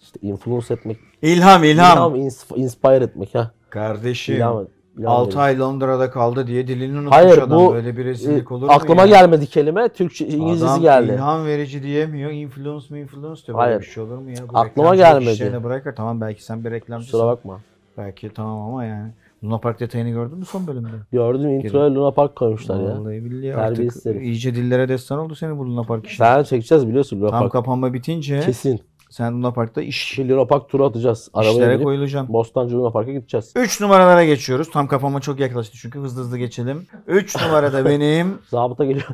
[0.00, 2.14] İşte influence etmek, İlham, ilham.
[2.14, 3.50] ilham, ins- inspire etmek ha.
[3.70, 4.36] Kardeşim.
[4.36, 4.66] İlham, ilham
[5.04, 5.38] 6 verici.
[5.38, 7.50] ay Londra'da kaldı diye dilini unutmuş Hayır adam.
[7.68, 9.08] bu Böyle bir e, rezillik olur mu aklıma ya?
[9.08, 9.88] gelmedi kelime.
[9.88, 11.12] Türkçe İngilizcesi Adam geldi.
[11.12, 12.30] ilham verici diyemiyor.
[12.30, 13.58] Influence mi influence diyor.
[13.58, 13.72] Hayır.
[13.72, 14.36] Böyle bir şey olur mu ya?
[14.52, 15.64] Bu Aklıma gelmedi.
[15.64, 15.94] bırakır.
[15.96, 17.12] Tamam belki sen bir reklamcısın.
[17.12, 17.60] Kusura bakma.
[17.98, 19.10] Belki tamam ama yani.
[19.44, 20.88] Luna Park detayını gördün mü son bölümde?
[21.12, 22.98] Gördüm introya Luna Park koymuşlar ya.
[22.98, 26.16] Vallahi billahi artık iyice dillere destan oldu senin bu Luna Park işi.
[26.16, 27.52] Sen çekeceğiz biliyorsun Luna Tam Park.
[27.52, 28.80] kapanma bitince Kesin.
[29.10, 31.28] Sen Luna Park'ta iş Bir Luna Park turu atacağız.
[31.34, 32.32] Arabaya işlere binip koyulacaksın.
[32.32, 33.52] Bostancı Luna Park'a gideceğiz.
[33.56, 34.70] 3 numaralara geçiyoruz.
[34.70, 36.86] Tam kapanma çok yaklaştı çünkü hızlı hızlı geçelim.
[37.06, 39.06] 3 numarada benim Zabıta geliyor.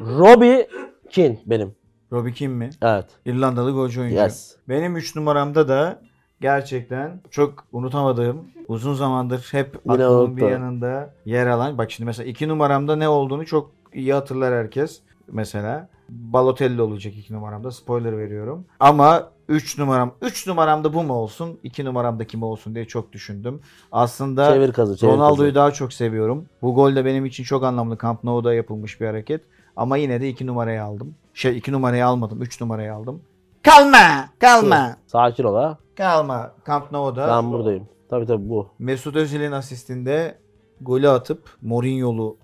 [0.00, 0.68] Robbie
[1.10, 1.74] Keane benim.
[2.12, 2.70] Robbie Keane mi?
[2.82, 3.06] Evet.
[3.24, 4.16] İrlandalı golcü oyuncu.
[4.16, 4.56] Yes.
[4.68, 6.00] Benim 3 numaramda da
[6.40, 11.78] gerçekten çok unutamadığım, uzun zamandır hep Yine aklımın bir yanında yer alan.
[11.78, 15.00] Bak şimdi mesela 2 numaramda ne olduğunu çok iyi hatırlar herkes.
[15.32, 17.70] Mesela Balotelli olacak 2 numaramda.
[17.70, 18.64] Spoiler veriyorum.
[18.80, 21.58] Ama 3 numaram 3 numaramda bu mu olsun?
[21.62, 23.60] 2 numaramda kim olsun diye çok düşündüm.
[23.92, 24.96] Aslında Çevir kazı.
[24.96, 25.54] Çevir Ronaldo'yu kazı.
[25.54, 26.46] daha çok seviyorum.
[26.62, 27.98] Bu gol de benim için çok anlamlı.
[28.02, 29.40] Camp Nou'da yapılmış bir hareket.
[29.76, 31.14] Ama yine de 2 numarayı aldım.
[31.34, 32.42] Şey 2 numarayı almadım.
[32.42, 33.22] 3 numarayı aldım.
[33.62, 34.28] Kalma!
[34.38, 34.96] Kalma!
[35.06, 35.78] Sakin ol ha.
[35.96, 36.52] Kalma.
[36.66, 37.88] Camp Nou'da Ben buradayım.
[38.10, 38.68] Tabii tabii bu.
[38.78, 40.38] Mesut Özil'in asistinde
[40.80, 42.36] golü atıp Mourinho'lu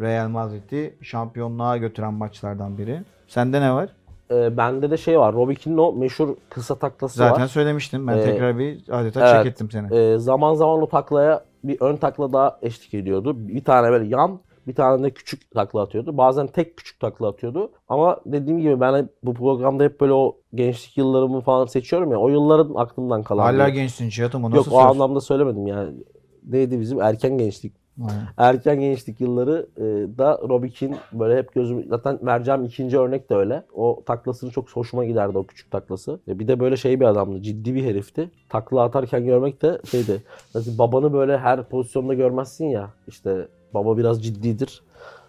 [0.00, 3.00] Real Madrid'i şampiyonluğa götüren maçlardan biri.
[3.28, 3.88] Sende ne var?
[4.30, 5.34] Ee, bende de şey var.
[5.34, 7.48] Robbie Keane'in o meşhur kısa taklası Zaten var.
[7.48, 8.06] söylemiştim.
[8.06, 9.42] Ben Ee, tekrar bir adeta evet.
[9.44, 9.96] çek ettim seni.
[9.96, 13.48] Ee, zaman zaman o taklaya bir ön takla daha eşlik ediyordu.
[13.48, 16.16] Bir tane böyle yan, bir tane de küçük takla atıyordu.
[16.16, 17.70] Bazen tek küçük takla atıyordu.
[17.88, 22.18] Ama dediğim gibi ben bu programda hep böyle o gençlik yıllarımı falan seçiyorum ya.
[22.18, 23.42] O yılların aklımdan kalan.
[23.42, 24.90] Hala bir- gençsin Cihat'ım o Yok nasıl o söz?
[24.90, 25.94] anlamda söylemedim yani.
[26.48, 27.72] Neydi bizim erken gençlik.
[28.36, 29.82] Erken gençlik yılları e,
[30.18, 30.40] da
[30.74, 33.62] Keane böyle hep gözüm zaten vereceğim ikinci örnek de öyle.
[33.74, 36.20] O taklasını çok hoşuma giderdi o küçük taklası.
[36.28, 37.42] E, bir de böyle şey bir adamdı.
[37.42, 38.30] Ciddi bir herifti.
[38.48, 40.22] Takla atarken görmek de şeydi.
[40.54, 42.90] Nasıl babanı böyle her pozisyonda görmezsin ya.
[43.08, 44.82] İşte baba biraz ciddidir.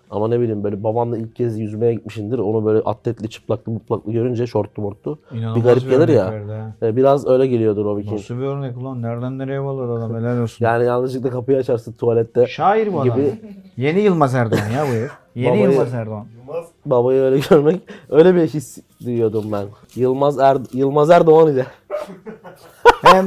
[0.10, 2.40] Ama ne bileyim böyle babanla ilk kez yüzmeye gitmişindir.
[2.40, 5.20] Onu böyle atletli, çıplaklı, mutlaklı görünce şortlu mortlu.
[5.32, 6.76] İnanılmaz Bir garip gelir örnek ya.
[6.82, 8.18] E, biraz öyle geliyordu Robbie Keane.
[8.18, 9.02] Nasıl bir örnek ulan?
[9.02, 10.16] Nereden nereye bağladı adam?
[10.16, 10.66] Helal olsun.
[10.66, 13.16] Yani yanlışlıkla kapıyı açarsın tuvalette Şair bu adam.
[13.18, 13.32] gibi
[13.78, 15.12] Yeni Yılmaz Erdoğan ya bu herif.
[15.36, 16.26] Yeni Babayı- Yılmaz Erdoğan.
[16.38, 19.66] Yılmaz babayı öyle görmek öyle bir his duyuyordum ben.
[19.96, 21.66] Yılmaz er Yılmaz Erdoğan ile.
[23.04, 23.26] Hem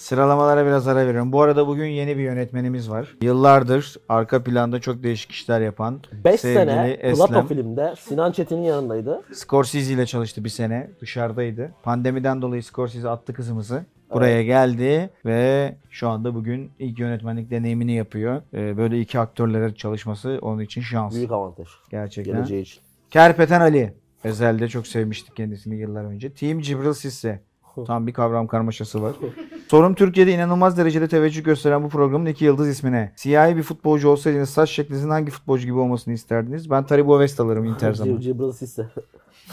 [0.00, 1.32] sıralamalara biraz ara veriyorum.
[1.32, 3.16] Bu arada bugün yeni bir yönetmenimiz var.
[3.22, 7.26] Yıllardır arka planda çok değişik işler yapan 5 sevgili sene Eslem.
[7.26, 9.22] Plato filmde Sinan Çetin'in yanındaydı.
[9.32, 10.90] Scorsese ile çalıştı bir sene.
[11.00, 11.72] Dışarıdaydı.
[11.82, 13.84] Pandemiden dolayı Scorsese attı kızımızı.
[14.14, 18.42] Buraya geldi ve şu anda bugün ilk yönetmenlik deneyimini yapıyor.
[18.54, 21.14] Ee, böyle iki aktörlere çalışması onun için şans.
[21.14, 22.34] Büyük avantaj Gerçekten.
[22.34, 22.82] geleceği için.
[23.10, 23.94] Kerpeten Ali.
[24.24, 26.32] Ezel'de çok sevmiştik kendisini yıllar önce.
[26.32, 27.40] Team Cibril Sisse.
[27.86, 29.12] Tam bir kavram karmaşası var.
[29.70, 33.12] Sorum Türkiye'de inanılmaz derecede teveccüh gösteren bu programın iki yıldız ismine.
[33.16, 36.70] Siyahi bir futbolcu olsaydınız saç şeklinizin hangi futbolcu gibi olmasını isterdiniz?
[36.70, 38.14] Ben Taribo West alırım Inter zaman.
[38.14, 38.86] Cib- Cibril Sisse.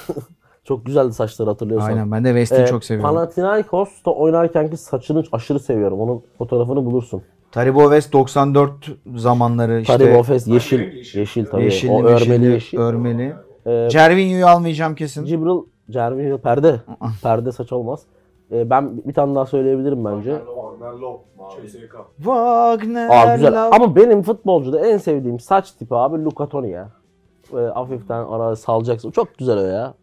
[0.63, 1.87] Çok güzeldi saçları hatırlıyorsan.
[1.87, 3.15] Aynen ben de West'i Ee, çok seviyorum.
[3.15, 5.99] Panathinaikos'ta oynarkenki saçını aşırı seviyorum.
[5.99, 7.21] Onun fotoğrafını bulursun.
[7.51, 8.71] Taribo West 94
[9.15, 9.97] zamanları işte.
[9.97, 10.79] Taribo Fes yeşil.
[10.79, 11.19] Yeşil.
[11.19, 11.63] Yeşil tabii.
[11.63, 12.77] Yeşilli, o örmeli yeşil.
[12.77, 13.35] Örmeli.
[13.65, 15.25] Ee, Cervinho'yu almayacağım kesin.
[15.25, 16.75] Cibril Cervinho perde.
[17.23, 17.99] perde saç olmaz.
[18.51, 20.41] Ee, ben bir tane daha söyleyebilirim bence.
[20.55, 21.17] Wagner Love.
[21.67, 21.95] CSK.
[22.17, 23.09] Wagner.
[23.09, 23.51] Aa güzel.
[23.51, 23.75] Love.
[23.75, 26.89] Ama benim futbolcuda en sevdiğim saç tipi abi Luca Toni ya.
[27.53, 29.11] Böyle hafiften ara salacaksın.
[29.11, 29.93] Çok güzel o ya.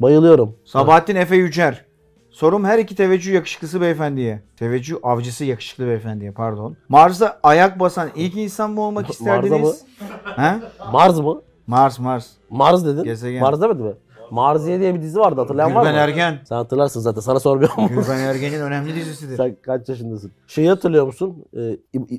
[0.00, 0.56] Bayılıyorum.
[0.64, 1.84] Sabahattin Efe Yücer.
[2.30, 4.42] Sorum her iki teveccüh yakışıklısı beyefendiye.
[4.56, 6.76] Teveccüh avcısı yakışıklı beyefendiye pardon.
[6.88, 9.84] Mars'a ayak basan ilk insan mı olmak Mars'a isterdiniz?
[10.36, 10.52] He?
[10.92, 11.42] Mars mı?
[11.66, 12.30] Mars Mars.
[12.50, 13.04] Mars dedin.
[13.04, 13.40] Gezegen.
[13.40, 13.92] Mars demedi mi?
[14.30, 15.88] Marziye diye bir dizi vardı hatırlayan var mı?
[15.88, 16.38] Gülben Ergen.
[16.44, 17.88] Sen hatırlarsın zaten sana sormuyorum.
[17.88, 19.36] Gülben Ergen'in önemli dizisidir.
[19.36, 20.32] Sen kaç yaşındasın?
[20.46, 21.44] Şeyi hatırlıyor musun?
[21.56, 21.78] Ee,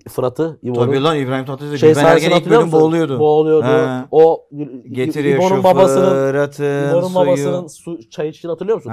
[0.09, 0.85] Fırat'ı, İbo'nun.
[0.85, 1.79] Tabii lan İbrahim Tatlıses.
[1.79, 2.79] Şey Gülben Ergen ilk bölüm musun?
[2.79, 3.19] boğuluyordu.
[3.19, 3.67] Boğuluyordu.
[3.67, 4.05] He.
[4.11, 4.45] O
[4.91, 8.91] Getiriyor İbo'nun babasının Fırat'ın İbo'nun babasının su, çay içtiğini hatırlıyor musun?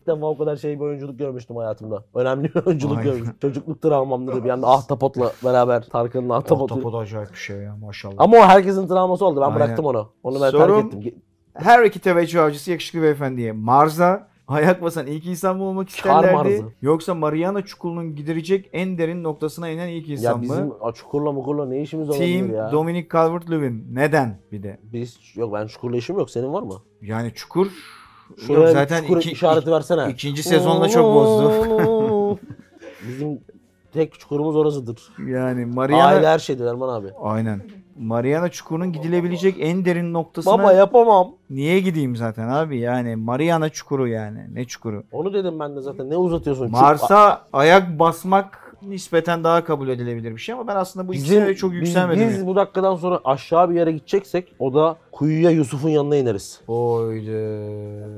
[0.00, 2.04] İlk defa o kadar şey bir oyunculuk görmüştüm hayatımda.
[2.14, 3.36] Önemli bir oyunculuk görmüştüm.
[3.40, 6.74] Çocukluk travmamdır bir anda Ahtapot'la beraber Tarkan'ın Ahtapot'u.
[6.74, 8.14] Ahtapot acayip bir şey ya maşallah.
[8.18, 9.40] Ama o herkesin travması oldu.
[9.40, 9.56] Ben Aynen.
[9.56, 10.08] bıraktım onu.
[10.22, 11.22] Onu ben Sorum- terk ettim.
[11.58, 13.52] Her iki teveccüh avcısı yakışıklı beyefendiye.
[13.52, 16.64] Mars'a ayak basan ilk insan mı olmak isterlerdi?
[16.82, 20.42] Yoksa Mariana Çukuru'nun giderecek en derin noktasına inen ilk insan Ya mı?
[20.42, 22.72] bizim a, çukurla mukurla ne işimiz olabilir Team ya?
[22.72, 23.82] Dominic Calvert-Lewin.
[23.94, 24.78] Neden bir de?
[24.92, 26.30] Biz yok ben çukurla işim yok.
[26.30, 26.74] Senin var mı?
[27.02, 27.66] Yani Çukur
[28.46, 30.10] Şuraya yok bir zaten çukur iki, işareti versene.
[30.12, 32.38] ikinci sezonda çok bozdu.
[33.08, 33.40] Bizim
[33.92, 35.12] tek çukurumuz orasıdır.
[35.26, 37.06] yani Mariana Aile her şeydir Erman abi.
[37.22, 37.62] Aynen.
[37.98, 41.28] Mariana Çukuru'nun gidilebilecek en derin noktasına Baba yapamam.
[41.50, 42.78] niye gideyim zaten abi?
[42.78, 44.54] Yani Mariana Çukuru yani.
[44.54, 45.02] Ne çukuru?
[45.12, 46.10] Onu dedim ben de zaten.
[46.10, 46.70] Ne uzatıyorsun?
[46.70, 51.72] Mars'a ayak basmak nispeten daha kabul edilebilir bir şey ama ben aslında bu ikisine çok
[51.72, 52.28] biz, yükselmedim.
[52.28, 56.60] biz bu dakikadan sonra aşağı bir yere gideceksek o da kuyuya Yusuf'un yanına ineriz.
[56.68, 57.30] Oydu.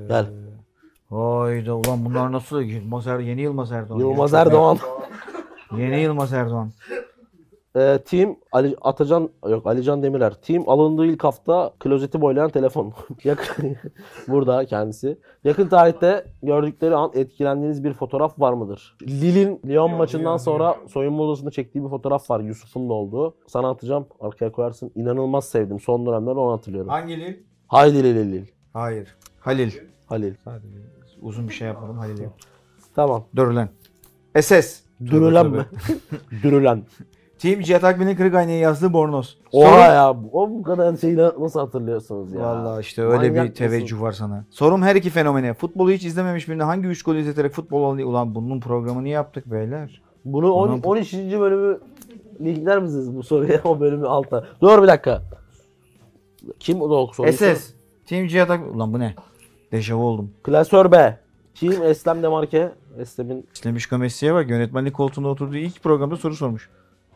[0.08, 0.26] Gel.
[1.10, 3.98] Hayda ulan bunlar nasıl Yılmaz Er yeni Yılmaz Erdoğan.
[3.98, 4.78] Yılmaz Erdoğan.
[5.76, 6.72] Yeni Yılmaz Erdoğan.
[7.76, 10.34] Ee, team Ali Atacan yok Alican Demirer.
[10.34, 12.92] Team alındığı ilk hafta klozeti boylayan telefon.
[13.24, 13.76] Yakın
[14.28, 15.18] burada kendisi.
[15.44, 18.96] Yakın tarihte gördükleri an etkilendiğiniz bir fotoğraf var mıdır?
[19.02, 23.34] Lille'in Lyon maçından sonra soyunma odasında çektiği bir fotoğraf var Yusuf'un da olduğu.
[23.46, 24.06] Sana atacağım.
[24.20, 24.92] Arkaya koyarsın.
[24.94, 25.80] İnanılmaz sevdim.
[25.80, 26.88] Son dönemlerde onu hatırlıyorum.
[26.88, 27.34] Hangi Lil?
[27.68, 28.46] Haydi Lil Lil.
[28.72, 29.16] Hayır.
[29.40, 29.70] Halil.
[30.06, 30.34] Halil.
[30.44, 30.78] Sadece
[31.22, 32.50] uzun bir şey yapmadım Halil yaptım.
[32.94, 33.24] Tamam.
[33.36, 33.68] Dur lan.
[34.40, 34.80] SS.
[35.04, 35.66] Dürülen mi?
[36.42, 36.82] Dürülen.
[37.40, 39.38] Team Cihat Akbil'in kırık aynaya yazdığı bornoz.
[39.52, 40.10] Oha ya.
[40.32, 42.40] O bu kadar şeyi nasıl hatırlıyorsunuz ya?
[42.40, 44.06] Vallahi işte öyle Manyak bir teveccüh mısın?
[44.06, 44.44] var sana.
[44.50, 45.54] Sorum her iki fenomene.
[45.54, 48.08] Futbolu hiç izlememiş birine hangi üç gol izleterek futbol alıyor?
[48.08, 50.02] Ulan bunun programını yaptık beyler.
[50.24, 51.14] Bunu on, Ulan bu- 13.
[51.14, 51.78] bölümü
[52.40, 54.44] linkler misiniz bu soruya o bölümü alta?
[54.60, 55.22] Dur bir dakika.
[56.58, 57.32] Kim o da soruyu?
[57.32, 57.70] SS.
[58.06, 58.74] Team Cihat Akbil.
[58.74, 59.14] Ulan bu ne?
[59.72, 60.30] Dejavu oldum.
[60.42, 61.18] Klasör B.
[61.54, 62.72] Kim Eslem Demarke?
[62.98, 66.70] Eslem'in İşlemiş Messi'ye bak yönetmenlik koltuğunda oturduğu ilk programda soru sormuş.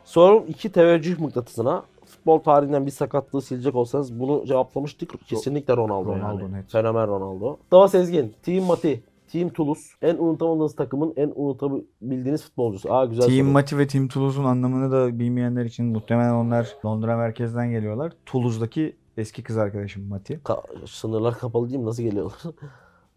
[0.05, 1.83] Sorum iki teveccüh mıknatısına.
[2.07, 5.27] Futbol tarihinden bir sakatlığı silecek olsanız bunu cevaplamıştık.
[5.27, 6.53] Kesinlikle Ronaldo, Ronaldo, yani.
[6.53, 6.73] net.
[6.73, 7.51] Fenomen Ronaldo.
[7.51, 8.35] Mustafa Sezgin.
[8.43, 9.03] Team Mati.
[9.33, 9.83] Team Toulouse.
[10.03, 12.95] En unutamadığınız takımın en unutabildiğiniz futbolcusu.
[12.95, 13.53] Aa güzel Team soru.
[13.53, 18.13] Mati ve Team Toulouse'un anlamını da bilmeyenler için muhtemelen onlar Londra merkezden geliyorlar.
[18.27, 20.41] Toulouse'daki eski kız arkadaşım Mati.
[20.45, 21.85] Ka- sınırlar kapalı mi?
[21.85, 22.39] Nasıl geliyorlar?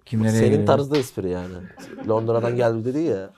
[0.05, 1.53] Kim nereye Senin tarzda espri yani.
[2.09, 3.29] Londra'dan geldi dedi ya.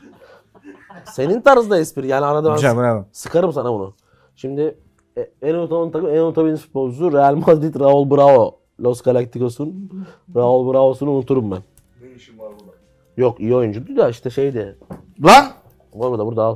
[1.05, 3.05] Senin tarzda espri yani arada ben Güzel bravo.
[3.11, 3.93] sıkarım sana bunu.
[4.35, 4.75] Şimdi
[5.17, 8.59] e, en unutamadığım takım en unutabildiğiniz futbolcusu Real Madrid Raul Bravo.
[8.79, 9.91] Los Galacticos'un
[10.35, 11.59] Raul Bravo'sunu unuturum ben.
[12.01, 12.73] Ne işin var burada?
[13.17, 14.77] Yok iyi oyuncuydu da işte şeydi.
[15.23, 15.45] Lan!
[15.93, 16.55] Var burada burada al.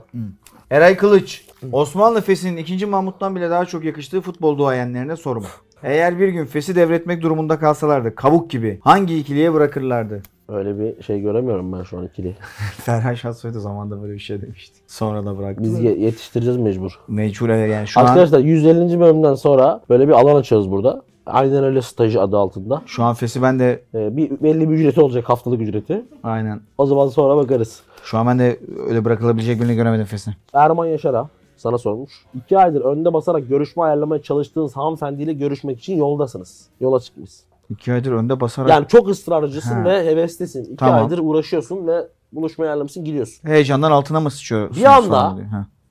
[0.72, 1.46] Eray Kılıç.
[1.72, 2.86] Osmanlı Fes'inin 2.
[2.86, 5.46] Mahmut'tan bile daha çok yakıştığı futbol duayenlerine sorum.
[5.84, 10.22] Eğer bir gün Fes'i devretmek durumunda kalsalardı kavuk gibi hangi ikiliye bırakırlardı?
[10.54, 12.36] Öyle bir şey göremiyorum ben şu an ikili.
[12.78, 14.80] Ferhan Şahsoy da zamanında böyle bir şey demişti.
[14.88, 15.64] Sonra da bıraktı.
[15.64, 17.00] Biz ye- yetiştireceğiz mecbur.
[17.08, 19.00] Mecbur yani şu an Arkadaşlar 150.
[19.00, 21.02] bölümden sonra böyle bir alan açıyoruz burada.
[21.26, 22.82] Aynen öyle stajı adı altında.
[22.86, 26.06] şu an Fes'i ben de Ee, bir belli bir ücreti olacak haftalık ücreti.
[26.24, 26.62] aynen.
[26.78, 27.82] O zaman sonra bakarız.
[28.04, 30.32] Şu an ben de öyle bırakılabilecek birini göremedim Fes'i.
[30.54, 32.12] Erman Yaşar'a sana sormuş.
[32.36, 36.68] İki aydır önde basarak görüşme ayarlamaya çalıştığınız hanımefendiyle görüşmek için yoldasınız.
[36.80, 37.46] Yola çıkmışsın.
[37.74, 39.86] İki aydır önde basarak Yani çok ısrarcısın Ha.
[39.86, 40.64] ve heveslisin.
[40.64, 41.04] İki Tamam.
[41.04, 43.48] aydır uğraşıyorsun ve buluşma ayarlamışsın gidiyorsun.
[43.48, 44.76] heyecandan altına mı sıçıyor?
[44.76, 45.38] Bir anda-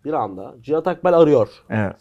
[0.04, 1.96] Bir anda Cihat Akbel arıyor Evet.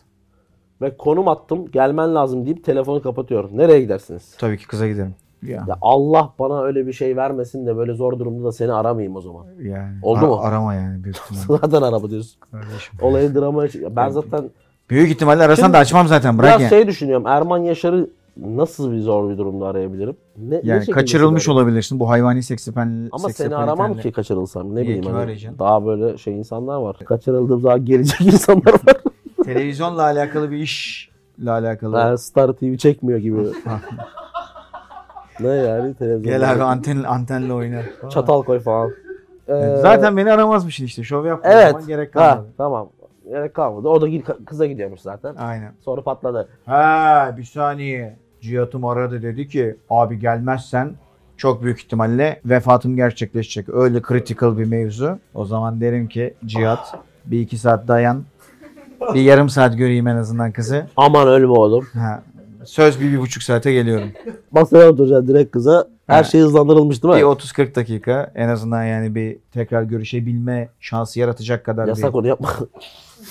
[0.82, 3.50] ve konum attım gelmen lazım deyip telefonu kapatıyor.
[3.54, 4.36] Nereye gidersiniz?
[4.38, 5.16] Tabii ki kıza giderim.
[5.44, 5.66] Ya.
[5.68, 9.22] Ya Allah bana öyle bir şey vermesin de böyle zor durumda da seni aramayayım o
[9.22, 9.46] zaman.
[9.62, 9.98] Yani.
[10.04, 10.40] Oldu mu?
[10.40, 11.60] Arama yani büyük ihtimalle.
[11.62, 12.40] Zaten araba diyorsun.
[12.52, 13.00] Kardeşim.
[13.02, 14.50] Olayı dramaya Ben zaten
[14.90, 16.70] Büyük ihtimalle arasan Şimdi- da açmam zaten bırak biraz ya.
[16.70, 17.28] şey düşünüyorum.
[17.28, 20.16] Erman Yaşar'ı nasıl bir zor bir durumda arayabilirim?
[20.38, 22.00] Ne, ne yani şekilde kaçırılmış olabilirsin.
[22.00, 24.76] Bu hayvani seksipen Ama seni aramam ki kaçırılsam.
[24.76, 25.60] Ne bileyim hani arayacaksın?
[25.60, 26.98] daha böyle şey insanlar var.
[27.06, 28.98] Kaçırıldığım zaman gelecek insanlar var.
[29.46, 31.96] Televizyonla alakalı bir işle alakalı.
[31.96, 33.38] Ben Star TV çekmiyor gibi.
[35.40, 36.34] ne yani televizyon.
[36.34, 37.82] Gel abi anten, antenle oyna.
[38.10, 38.92] Çatal koy falan.
[39.48, 41.04] Ee, Zaten beni aramazmışsın işte.
[41.04, 41.50] Şov yapma.
[41.52, 41.76] Evet.
[41.88, 42.48] Gerek Ha, kalmadı.
[42.58, 42.90] tamam.
[43.32, 43.88] Gerek kalmadı.
[43.88, 44.08] O da
[44.46, 45.36] kıza gidiyormuş zaten.
[45.36, 45.72] Aynen.
[45.86, 46.50] Sonra patladı.
[46.66, 48.16] Ha bir saniye.
[48.42, 50.92] Cihat'ım aradı dedi ki abi gelmezsen
[51.38, 53.70] çok büyük ihtimalle vefatım gerçekleşecek.
[53.70, 55.20] Öyle critical bir mevzu.
[55.34, 58.24] O zaman derim ki Cihat bir iki saat dayan.
[59.14, 60.88] Bir yarım saat göreyim en azından kızı.
[60.98, 61.88] Aman ölme oğlum.
[61.94, 62.24] Ha,
[62.66, 64.08] söz bir, bir buçuk saate geliyorum.
[64.52, 65.88] Masaya oturacaksın direkt kıza.
[66.08, 66.24] Her Ha.
[66.24, 67.18] şey hızlandırılmış değil mi?
[67.20, 72.20] Bir 30-40 dakika en azından yani bir tekrar görüşebilme şansı yaratacak kadar Yasak bir.
[72.20, 72.50] onu yapma.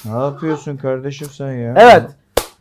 [0.04, 1.74] Ne yapıyorsun kardeşim sen ya?
[1.76, 2.10] evet.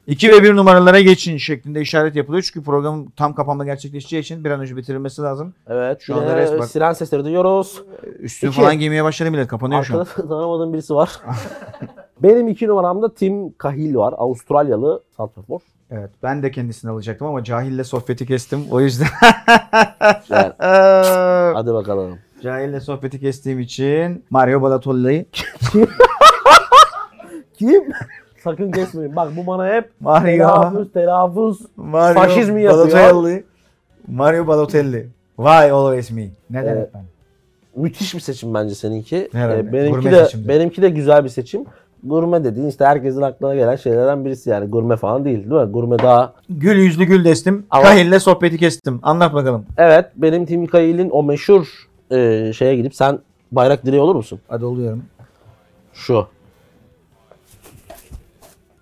[0.07, 2.43] 2 ve 1 numaralara geçin şeklinde işaret yapılıyor.
[2.43, 5.53] Çünkü programın tam kapanma gerçekleşeceği için bir an önce bitirilmesi lazım.
[5.67, 6.01] Evet.
[6.01, 6.67] Şu anda res bak.
[6.67, 7.83] siren sesleri duyuyoruz.
[8.19, 8.57] Üstün İki.
[8.61, 9.99] falan giymeye başladı bile kapanıyor şu an.
[9.99, 11.19] Arkada tanımadığım birisi var.
[12.23, 14.13] Benim iki numaramda Tim Cahill var.
[14.17, 15.59] Avustralyalı santrafor.
[15.91, 18.65] Evet ben de kendisini alacaktım ama cahille sohbeti kestim.
[18.71, 19.07] O yüzden
[20.29, 20.53] Yani,
[21.55, 22.19] hadi bakalım.
[22.43, 25.25] cahille sohbeti kestiğim için Mario Balotelli.
[27.59, 27.83] Kim?
[28.43, 29.15] Sakın kesmeyin.
[29.15, 31.59] Bak bu bana hep Mario, telaffuz, telaffuz.
[31.75, 32.73] Mario faşizm yapıyor.
[32.91, 33.43] Balotelli.
[34.07, 35.07] Mario Balotelli.
[35.35, 36.27] Why always me?
[36.53, 36.77] Evet.
[36.77, 37.03] hep ben?
[37.75, 39.29] Müthiş bir seçim bence seninki.
[39.31, 39.59] Herhalde.
[39.59, 40.47] Ee, benimki Gurme de seçimdi.
[40.47, 41.65] benimki de güzel bir seçim.
[42.03, 44.69] Gurme dediğin işte herkesin aklına gelen şeylerden birisi yani.
[44.69, 45.71] Gurme falan değil değil mi?
[45.71, 47.65] Gurme daha Gül yüzlü gül destim.
[47.69, 48.99] Ama- Kahille sohbeti kestim.
[49.03, 49.65] Anlat bakalım.
[49.77, 53.19] Evet benim Tim Cahill'in o meşhur e, şeye gidip sen
[53.51, 54.39] bayrak direği olur musun?
[54.47, 55.03] Hadi oluyorum.
[55.93, 56.27] Şu.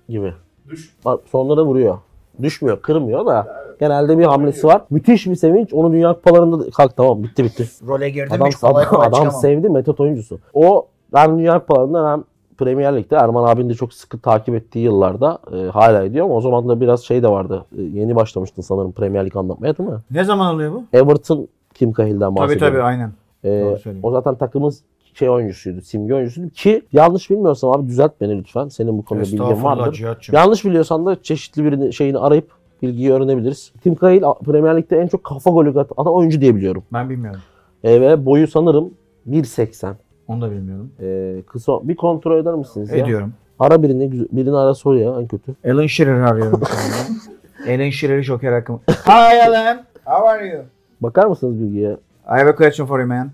[0.09, 0.33] Gibi.
[0.69, 0.95] Düş.
[1.05, 1.97] Bak sonlara vuruyor.
[2.41, 3.47] Düşmüyor, kırmıyor da
[3.79, 4.81] genelde bir hamlesi var.
[4.89, 5.73] Müthiş bir sevinç.
[5.73, 7.67] Onu Dünya Kupalarında da- kalk tamam bitti bitti.
[7.87, 9.41] Role girdim Adam, hiç kolay adam, kolay adam çıkamam.
[9.41, 10.39] sevdi metot oyuncusu.
[10.53, 12.23] O hem Dünya Kupalarında hem
[12.57, 16.41] Premier Lig'de Erman abinin de çok sıkı takip ettiği yıllarda e, hala ediyor ama o
[16.41, 17.65] zaman da biraz şey de vardı.
[17.77, 19.95] E, yeni başlamıştın sanırım Premier Lig anlatmaya değil mi?
[20.11, 20.83] Ne zaman oluyor bu?
[20.93, 22.73] Everton Kim Cahill'den Tabii bahsediyorum.
[22.75, 23.11] tabii aynen.
[23.43, 23.99] Ee, Doğru söylüyorsun.
[24.03, 24.73] o zaten takımın
[25.17, 28.67] şey oyuncusuydu, simge oyuncusuydu ki yanlış bilmiyorsam abi düzelt beni lütfen.
[28.67, 29.93] Senin bu konuda bilgin vardır.
[29.93, 30.35] Cihat'cığım.
[30.35, 32.51] Yanlış biliyorsan da çeşitli birini şeyini arayıp
[32.81, 33.71] bilgiyi öğrenebiliriz.
[33.83, 36.83] Tim Cahill Premier Lig'de en çok kafa golü atan oyuncu diye biliyorum.
[36.93, 37.39] Ben bilmiyorum.
[37.83, 38.93] E, ve boyu sanırım
[39.29, 39.93] 1.80.
[40.27, 40.91] Onu da bilmiyorum.
[41.01, 42.97] E, kısa bir kontrol eder misiniz ya?
[42.97, 43.33] Ediyorum.
[43.59, 45.55] Ara birini, güzel- birini ara sor ya en kötü.
[45.65, 47.73] Alan Shearer'ı arıyorum şu anda.
[47.83, 48.79] Alan Shearer'ı Joker hakkımı.
[49.05, 49.77] Hi Alan.
[50.05, 50.61] How are you?
[51.01, 51.91] Bakar mısınız bilgiye?
[51.91, 53.31] I have a question for you man.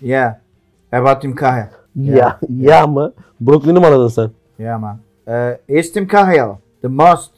[0.00, 0.34] Yeah.
[0.92, 1.66] About Tim Cahill.
[1.94, 3.12] Ya, ya mı?
[3.40, 4.30] Brooklyn'i mi aradın sen?
[4.58, 4.98] Yeah man.
[5.26, 7.30] Uh, is Tim Cahill the most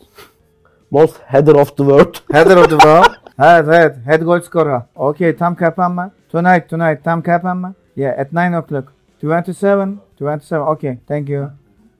[0.90, 2.14] Most header of the world.
[2.32, 3.10] header of the world?
[3.38, 3.96] evet evet.
[4.06, 4.82] Head goal scorer.
[4.96, 6.10] Okay tam kapanma.
[6.32, 7.74] Tonight tonight tam kapanma.
[7.96, 8.92] Yeah at 9 o'clock.
[9.22, 9.98] 27.
[10.20, 10.62] 27.
[10.62, 10.98] Okay.
[11.08, 11.50] Thank you.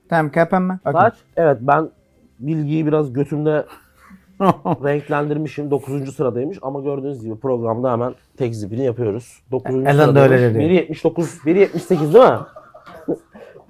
[0.09, 0.79] Tam kapanma.
[0.85, 1.01] Okay.
[1.01, 1.13] Kaç?
[1.37, 1.89] Evet ben
[2.39, 3.65] bilgiyi biraz götümde
[4.83, 5.71] renklendirmişim.
[5.71, 6.15] 9.
[6.15, 9.39] sıradaymış ama gördüğünüz gibi programda hemen tek zipini yapıyoruz.
[9.51, 9.75] 9.
[9.75, 10.31] Alan da sıradaymış.
[10.31, 10.63] öyle dedi.
[10.93, 12.39] 1.79, 1.78 değil mi?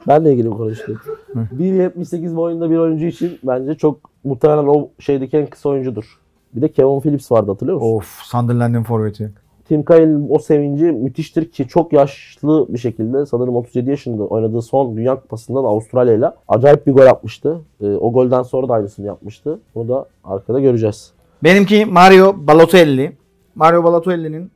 [0.07, 0.99] ben de ilgili konuştum.
[1.35, 6.19] 1.78 boyunda bir oyuncu için bence çok muhtemelen o şeydeki en kısa oyuncudur.
[6.53, 7.95] Bir de Kevin Phillips vardı hatırlıyor musun?
[7.95, 9.31] of Sunderland'in forveti.
[9.67, 14.97] Tim Cahill o sevinci müthiştir ki çok yaşlı bir şekilde sanırım 37 yaşında oynadığı son
[14.97, 17.61] Dünya Kupası'nda da Avustralya ile acayip bir gol yapmıştı.
[17.81, 19.59] Ee, o golden sonra da aynısını yapmıştı.
[19.75, 21.11] Bunu da arkada göreceğiz.
[21.43, 23.11] Benimki Mario Balotelli.
[23.55, 24.51] Mario Balotelli'nin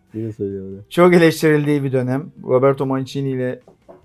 [0.89, 2.25] çok eleştirildiği bir dönem.
[2.43, 3.59] Roberto Mancini ile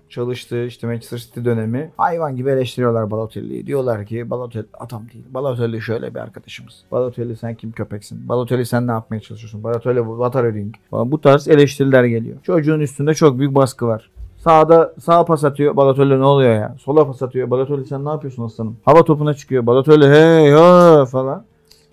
[0.09, 1.91] çalıştığı işte Manchester City dönemi.
[1.97, 3.67] Hayvan gibi eleştiriyorlar Balotelli'yi.
[3.67, 5.25] Diyorlar ki Balotelli adam değil.
[5.29, 6.83] Balotelli şöyle bir arkadaşımız.
[6.91, 8.29] Balotelli sen kim köpeksin?
[8.29, 9.63] Balotelli sen ne yapmaya çalışıyorsun?
[9.63, 10.75] Balotelli what are you doing?
[10.91, 12.37] Falan bu tarz eleştiriler geliyor.
[12.43, 14.09] Çocuğun üstünde çok büyük baskı var.
[14.37, 15.75] Sağda sağ pas atıyor.
[15.75, 16.75] Balotelli ne oluyor ya?
[16.79, 17.49] Sola pas atıyor.
[17.49, 18.77] Balotelli sen ne yapıyorsun aslanım?
[18.85, 19.65] Hava topuna çıkıyor.
[19.65, 21.43] Balotelli hey ha falan.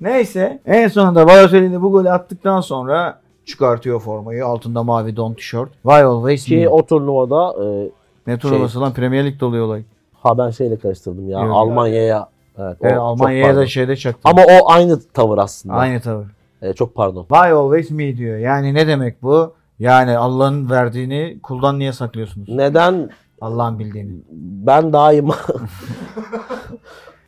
[0.01, 4.47] Neyse en sonunda Balotelli'ni bu golü attıktan sonra çıkartıyor formayı.
[4.47, 5.73] Altında mavi don tişört.
[5.73, 6.69] Why always Ki me?
[6.69, 7.91] o turnuvada e,
[8.27, 9.83] Ne turnuvası lan Premier Lig'de oluyor olay.
[10.23, 11.57] ha ben şeyle karıştırdım ya Yok.
[11.57, 12.29] Almanya'ya.
[12.59, 14.21] Evet, Evet, Almanya'ya da şeyde çaktı.
[14.25, 15.75] Ama o aynı tavır aslında.
[15.75, 16.27] Aynı tavır.
[16.63, 17.23] E, çok pardon.
[17.23, 18.39] Why always me diyor.
[18.39, 19.55] Yani ne demek bu?
[19.79, 22.49] Yani Allah'ın verdiğini kuldan niye saklıyorsunuz?
[22.49, 24.13] Neden Allah'ın bildiğini.
[24.67, 25.37] ben daima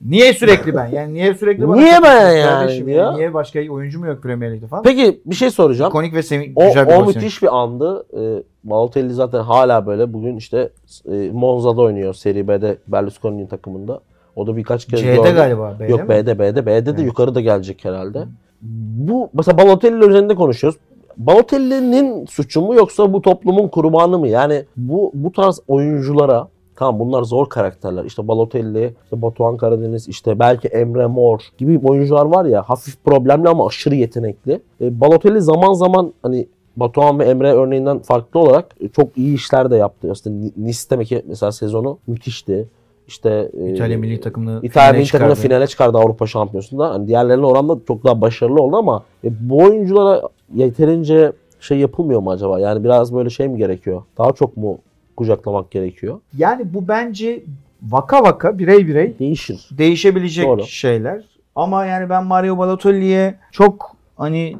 [0.04, 0.86] Niye sürekli ben?
[0.86, 3.12] Yani niye sürekli bana Niye ben yani kardeşim ya?
[3.12, 4.82] Niye başka oyuncu mu yok Premier Lig'de falan?
[4.82, 5.88] Peki bir şey soracağım.
[5.90, 8.06] İkonik ve sevin O, güzel bir o müthiş bir andı.
[8.12, 10.12] E, Balotelli zaten hala böyle.
[10.12, 10.70] Bugün işte
[11.12, 14.00] e, Monza'da oynuyor Serie B'de Berlusconi'nin takımında.
[14.36, 15.34] O da birkaç kez C'de gördüm.
[15.34, 15.76] galiba.
[15.80, 16.08] B'de Yok mi?
[16.08, 18.24] B'de B'de B'de de yukarı da gelecek herhalde.
[18.62, 20.80] Bu mesela Balotelli üzerinde konuşuyoruz.
[21.16, 24.28] Balotelli'nin suçu mu yoksa bu toplumun kurbanı mı?
[24.28, 28.04] Yani bu bu tarz oyunculara tamam bunlar zor karakterler.
[28.04, 33.48] İşte Balotelli, işte Batuhan Karadeniz, işte belki Emre Mor gibi oyuncular var ya hafif problemli
[33.48, 34.60] ama aşırı yetenekli.
[34.80, 39.70] E, Balotelli zaman zaman hani Batuhan ve Emre örneğinden farklı olarak e, çok iyi işler
[39.70, 40.12] de yaptı.
[40.26, 42.68] Ni- Nice'deki mesela sezonu müthişti.
[43.08, 46.90] İşte e, İtalya milli takımını İtalya milli takımını finale çıkardı Avrupa Şampiyonası'nda.
[46.90, 50.22] Hani diğerlerine oranla çok daha başarılı oldu ama e, bu oyunculara
[50.54, 52.60] yeterince şey yapılmıyor mu acaba?
[52.60, 54.02] Yani biraz böyle şey mi gerekiyor?
[54.18, 54.78] Daha çok mu
[55.16, 56.20] kucaklamak gerekiyor?
[56.36, 57.42] Yani bu bence
[57.82, 59.68] vaka vaka birey birey Değişir.
[59.70, 60.62] değişebilecek Doğru.
[60.66, 61.24] şeyler.
[61.56, 64.56] Ama yani ben Mario Balotelli'ye çok hani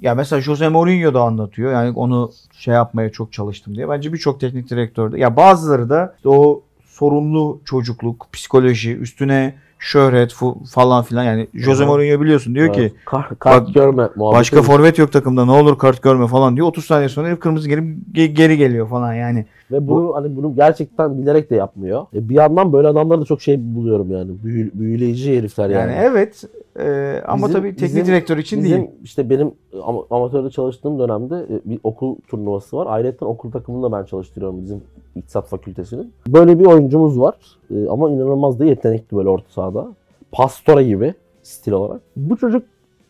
[0.00, 1.72] ya mesela Jose Mourinho da anlatıyor.
[1.72, 3.88] Yani onu şey yapmaya çok çalıştım diye.
[3.88, 10.32] Bence birçok teknik direktör de ya bazıları da işte o sorunlu çocukluk, psikoloji, üstüne şöhret
[10.32, 11.84] fu- falan filan yani Jose.
[11.86, 12.92] Mourinho biliyorsun diyor ki Evet.
[13.04, 14.38] Kar- kart Bak, görme muhabbeti.
[14.40, 16.66] başka forvet yok takımda ne olur kart görme falan diyor.
[16.66, 19.46] 30 saniye sonra herif kırmızı gelip ge- geri geliyor falan yani.
[19.72, 22.06] Ve bunu hani bunu gerçekten bilerek de yapmıyor.
[22.14, 24.30] E bir yandan böyle adamları da çok şey buluyorum yani.
[24.44, 25.92] Büyü, büyüleyici herifler yani.
[25.92, 26.44] Yani evet
[26.80, 28.90] e, ama Bizim- tabii teknik bizim- direktör için Bizim değil.
[29.02, 32.86] işte benim ama- amatörde çalıştığım dönemde e, bir okul turnuvası var.
[32.90, 34.80] Ayrıca okul takımını da ben çalıştırıyorum bizim
[35.16, 36.12] İktisat Fakültesinin.
[36.28, 37.34] Böyle bir oyuncumuz var.
[37.74, 39.92] E, ama inanılmaz da yetenekli böyle orta sahada.
[40.32, 42.00] Pastora gibi stil olarak.
[42.16, 42.62] Bu çocuk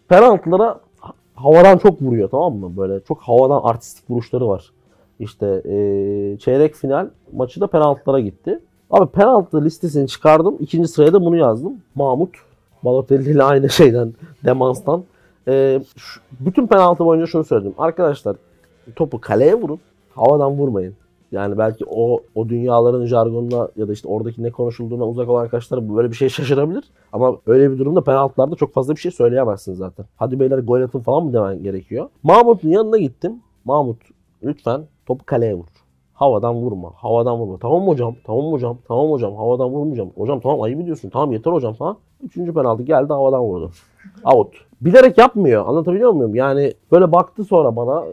[0.08, 2.76] penaltılara ha- havadan çok vuruyor tamam mı?
[2.76, 4.70] Böyle çok havadan artistik vuruşları var.
[5.20, 5.76] İşte e,
[6.40, 8.58] çeyrek final maçı da penaltılara gitti.
[8.90, 10.56] Abi penaltı listesini çıkardım.
[10.60, 11.72] İkinci sıraya da bunu yazdım.
[11.94, 12.30] Mahmut.
[12.84, 14.12] Balotelli ile aynı şeyden,
[14.44, 15.04] demanstan.
[15.48, 17.74] E, şu- bütün penaltı boyunca şunu söyledim.
[17.78, 18.36] Arkadaşlar
[18.96, 19.80] topu kaleye vurun.
[20.14, 20.94] Havadan vurmayın.
[21.32, 25.96] Yani belki o o dünyaların jargonuna ya da işte oradaki ne konuşulduğuna uzak olan arkadaşlar
[25.96, 26.84] böyle bir şey şaşırabilir.
[27.12, 30.06] Ama öyle bir durumda penaltılarda çok fazla bir şey söyleyemezsin zaten.
[30.16, 32.08] Hadi beyler gol atın falan mı demen gerekiyor.
[32.22, 33.32] Mahmut'un yanına gittim.
[33.64, 33.98] Mahmut
[34.42, 35.66] lütfen topu kaleye vur.
[36.12, 36.92] Havadan vurma.
[36.94, 37.58] Havadan vurma.
[37.58, 38.14] Tamam hocam.
[38.24, 38.78] Tamam hocam.
[38.88, 39.36] Tamam hocam.
[39.36, 40.10] Havadan vurmayacağım.
[40.16, 41.10] Hocam tamam ayıp ediyorsun.
[41.10, 41.96] Tamam yeter hocam falan.
[42.22, 43.70] Üçüncü penaltı geldi havadan vurdu.
[44.24, 44.54] Out.
[44.80, 45.66] Bilerek yapmıyor.
[45.68, 46.34] Anlatabiliyor muyum?
[46.34, 48.04] Yani böyle baktı sonra bana.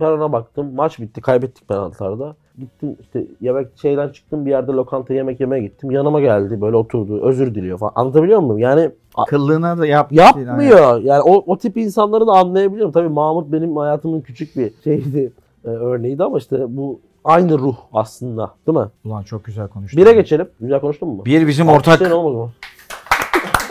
[0.00, 0.74] Ben ona baktım.
[0.74, 1.20] Maç bitti.
[1.20, 2.36] Kaybettik penaltılarda.
[2.58, 5.90] Gittim işte yemek şeyden çıktım bir yerde lokanta yemek yemeye gittim.
[5.90, 7.20] Yanıma geldi böyle oturdu.
[7.22, 7.92] Özür diliyor falan.
[7.94, 8.58] Anlatabiliyor muyum?
[8.58, 8.90] Yani
[9.28, 10.12] Kıllığına da yap.
[10.12, 11.00] yapmıyor.
[11.02, 12.92] Yani o, o tip insanları da anlayabiliyorum.
[12.92, 15.32] Tabii Mahmut benim hayatımın küçük bir şeydi.
[15.64, 18.54] e, örneğiydi ama işte bu aynı ruh aslında.
[18.66, 18.86] Değil mi?
[19.04, 20.00] Ulan çok güzel konuştun.
[20.02, 20.48] Bire geçelim.
[20.60, 21.24] Güzel konuştun mu?
[21.24, 22.50] Bir bizim ortak Alkışlayın oğlum o zaman.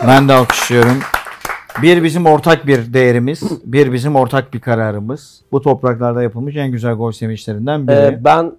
[0.06, 0.96] ben de alkışlıyorum.
[1.82, 5.42] Bir bizim ortak bir değerimiz, bir bizim ortak bir kararımız.
[5.52, 7.96] Bu topraklarda yapılmış en güzel gol sevinçlerinden biri.
[7.96, 8.52] Ee, ben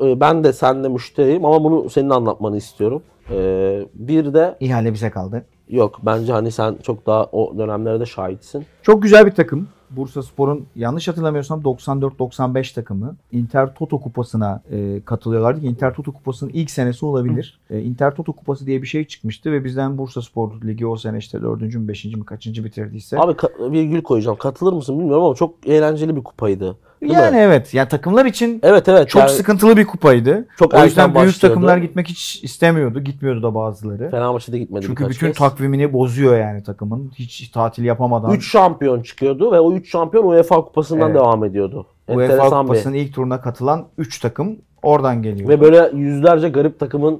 [0.00, 3.02] ben de seninle müşteriyim ama bunu senin anlatmanı istiyorum.
[3.30, 5.44] Ee, bir de İhale bize kaldı.
[5.68, 8.64] yok bence hani sen çok daha o dönemlerde şahitsin.
[8.82, 9.68] Çok güzel bir takım.
[9.90, 15.66] Bursa Spor'un yanlış hatırlamıyorsam 94-95 takımı Inter Toto Kupası'na e, katılıyorlardı.
[15.66, 17.60] Inter Toto Kupası'nın ilk senesi olabilir.
[17.70, 21.18] E, Inter Toto Kupası diye bir şey çıkmıştı ve bizden Bursa Spor Ligi o sene
[21.18, 21.60] işte 4.
[21.62, 22.04] mü 5.
[22.04, 23.18] mi kaçıncı bitirdiyse.
[23.20, 24.36] Abi ka- virgül koyacağım.
[24.38, 26.76] Katılır mısın bilmiyorum ama çok eğlenceli bir kupaydı.
[27.02, 27.42] Değil yani mi?
[27.42, 27.74] evet.
[27.74, 29.08] Yani takımlar için Evet evet.
[29.08, 30.46] çok yani sıkıntılı bir kupaydı.
[30.58, 31.38] Çok o yüzden büyük başlıyordu.
[31.40, 33.00] takımlar gitmek hiç istemiyordu.
[33.00, 34.12] Gitmiyordu da bazıları.
[34.12, 35.36] Da gitmedi Çünkü bütün kez.
[35.36, 37.12] takvimini bozuyor yani takımın.
[37.14, 38.30] Hiç tatil yapamadan.
[38.30, 41.20] 3 şampiyon çıkıyordu ve o 3 şampiyon UEFA kupasından Evet.
[41.20, 41.86] devam ediyordu.
[42.08, 42.68] UEFA bir.
[42.68, 45.48] Kupası'nın ilk turuna katılan 3 takım oradan geliyor.
[45.48, 47.14] Ve böyle yüzlerce garip takımın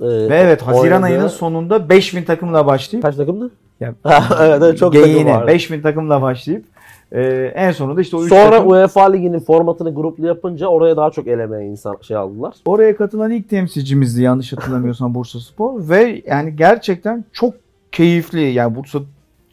[0.00, 3.50] e, Ve evet Haziran oynadığı- ayının sonunda 5000 takımla başlayıp kaç takımdı?
[3.80, 3.94] Ya,
[4.40, 5.46] evet, evet çok takım geyiğine vardı.
[5.46, 6.64] 5000 takımla başlayıp
[7.14, 11.10] e, en sonunda işte o 3 Sonra takım UEFA liginin formatını gruplu yapınca oraya daha
[11.10, 12.54] çok elemeye insan şey aldılar.
[12.64, 17.54] oraya katılan ilk temsilcimizdi yanlış hatırlamıyorsam Bursa Spor ve yani gerçekten çok
[17.92, 18.98] keyifli yani Bursa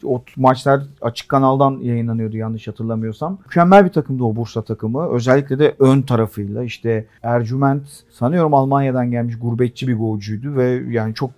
[0.04, 3.38] o maçlar açık kanaldan yayınlanıyordu yanlış hatırlamıyorsam.
[3.44, 5.08] Mükemmel bir takımdı o Bursa takımı.
[5.08, 11.30] Özellikle de ön tarafıyla işte Ercüment sanıyorum Almanya'dan gelmiş gurbetçi bir golcüydü ve yani çok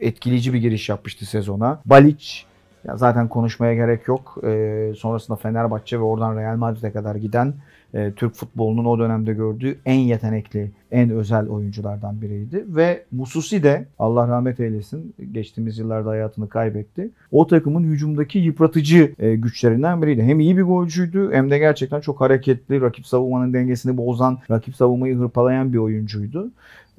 [0.00, 1.80] etkileyici bir giriş yapmıştı sezona.
[1.86, 2.47] Balic
[2.84, 4.38] ya zaten konuşmaya gerek yok.
[4.44, 7.54] Ee, sonrasında Fenerbahçe ve oradan Real Madrid'e kadar giden
[7.94, 12.64] e, Türk futbolunun o dönemde gördüğü en yetenekli, en özel oyunculardan biriydi.
[12.68, 17.10] Ve Mususi de Allah rahmet eylesin geçtiğimiz yıllarda hayatını kaybetti.
[17.32, 20.22] O takımın hücumdaki yıpratıcı e, güçlerinden biriydi.
[20.22, 25.16] Hem iyi bir golcüydü hem de gerçekten çok hareketli, rakip savunmanın dengesini bozan, rakip savunmayı
[25.16, 26.50] hırpalayan bir oyuncuydu.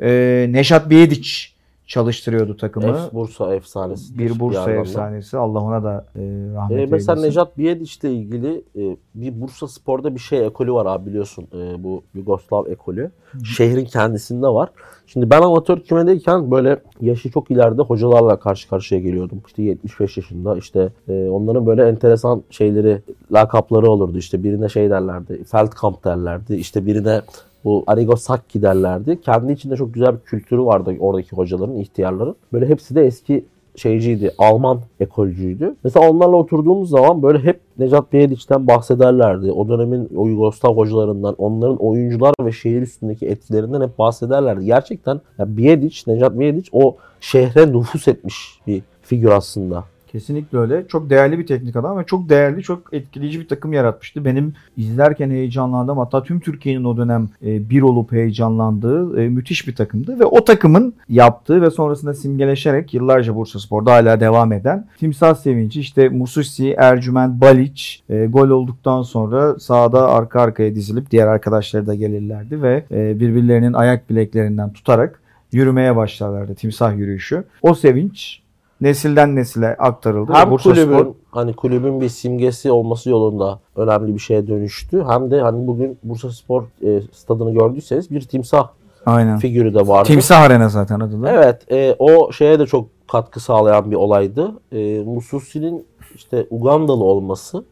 [0.02, 1.59] E, Neşat Biyediç
[1.90, 2.88] çalıştırıyordu takımı.
[2.88, 4.20] Ef, Bursa efsanesi.
[4.20, 4.72] bir Bursa da.
[4.72, 5.38] efsanesi.
[5.38, 6.22] Allah ona da e,
[6.56, 7.28] rahmet Ee, mesela eylesin.
[7.28, 11.48] Nejat Bijediç'le ilgili e, bir Bursa Spor'da bir şey ekolü var abi biliyorsun.
[11.54, 13.12] E, bu Yugoslav ekolü.
[13.44, 14.70] Şehrin kendisinde var.
[15.08, 19.42] Şimdi ben amatör kümedeyken böyle yaşı çok ileride hocalarla karşı karşıya geliyordum.
[19.48, 24.18] İşte 75 yaşında işte e, onların böyle enteresan şeyleri, lakapları olurdu.
[24.18, 26.56] İşte birine şey derlerdi, Feldkamp derlerdi.
[26.56, 27.22] İşte birine
[27.64, 29.22] bu Arrigo Sacchi derlerdi.
[29.22, 32.36] Kendi içinde çok güzel bir kültürü vardı oradaki hocaların, ihtiyarların.
[32.54, 33.46] Böyle hepsi de eski
[33.76, 35.76] şeyciydi, Alman ekolcüydü.
[35.84, 39.52] Mesela onlarla oturduğumuz zaman böyle hep Necat Biyediç'ten bahsederlerdi.
[39.52, 44.66] O dönemin o Yugoslav hocalarından, onların oyuncular ve şehir üstündeki etkilerinden hep bahsederlerdi.
[44.66, 49.84] Gerçekten ya Biyediç, Necat Biyediç o şehre nüfus etmiş bir figür aslında.
[50.12, 50.88] Kesinlikle öyle.
[50.88, 54.26] Çok değerli bir teknik adam ve çok değerli, çok etkileyici bir takım yaratmıştı.
[54.26, 59.76] Benim izlerken heyecanlandığım hatta tüm Türkiye'nin o dönem e, bir olup heyecanlandığı e, müthiş bir
[59.76, 60.20] takımdı.
[60.20, 65.80] Ve o takımın yaptığı ve sonrasında simgeleşerek yıllarca Bursa Spor'da hala devam eden Timsah Sevinci
[65.80, 71.96] işte Mususi, Ercüment, Baliç e, gol olduktan sonra sahada arka arkaya dizilip diğer arkadaşları da
[71.96, 76.56] gelirlerdi ve birbirlerinin ayak bileklerinden tutarak yürümeye başlarlardı.
[76.56, 77.44] Timsah yürüyüşü.
[77.62, 78.42] O sevinç
[78.82, 80.34] nesilden nesile aktarıldı.
[80.34, 85.04] hem Bursa kulübün Spor hani kulübün bir simgesi olması yolunda önemli bir şeye dönüştü.
[85.08, 88.68] Hem de hani bugün Bursa Spor e, stadını gördüyseniz bir timsah
[89.06, 89.38] aynen.
[89.38, 90.08] figürü de vardı.
[90.08, 91.32] Timsah Arena zaten adı da.
[91.32, 94.52] Evet, e, o şeye de çok katkı sağlayan bir olaydı.
[94.72, 97.64] E, Mususi'nin işte Ugandalı olması,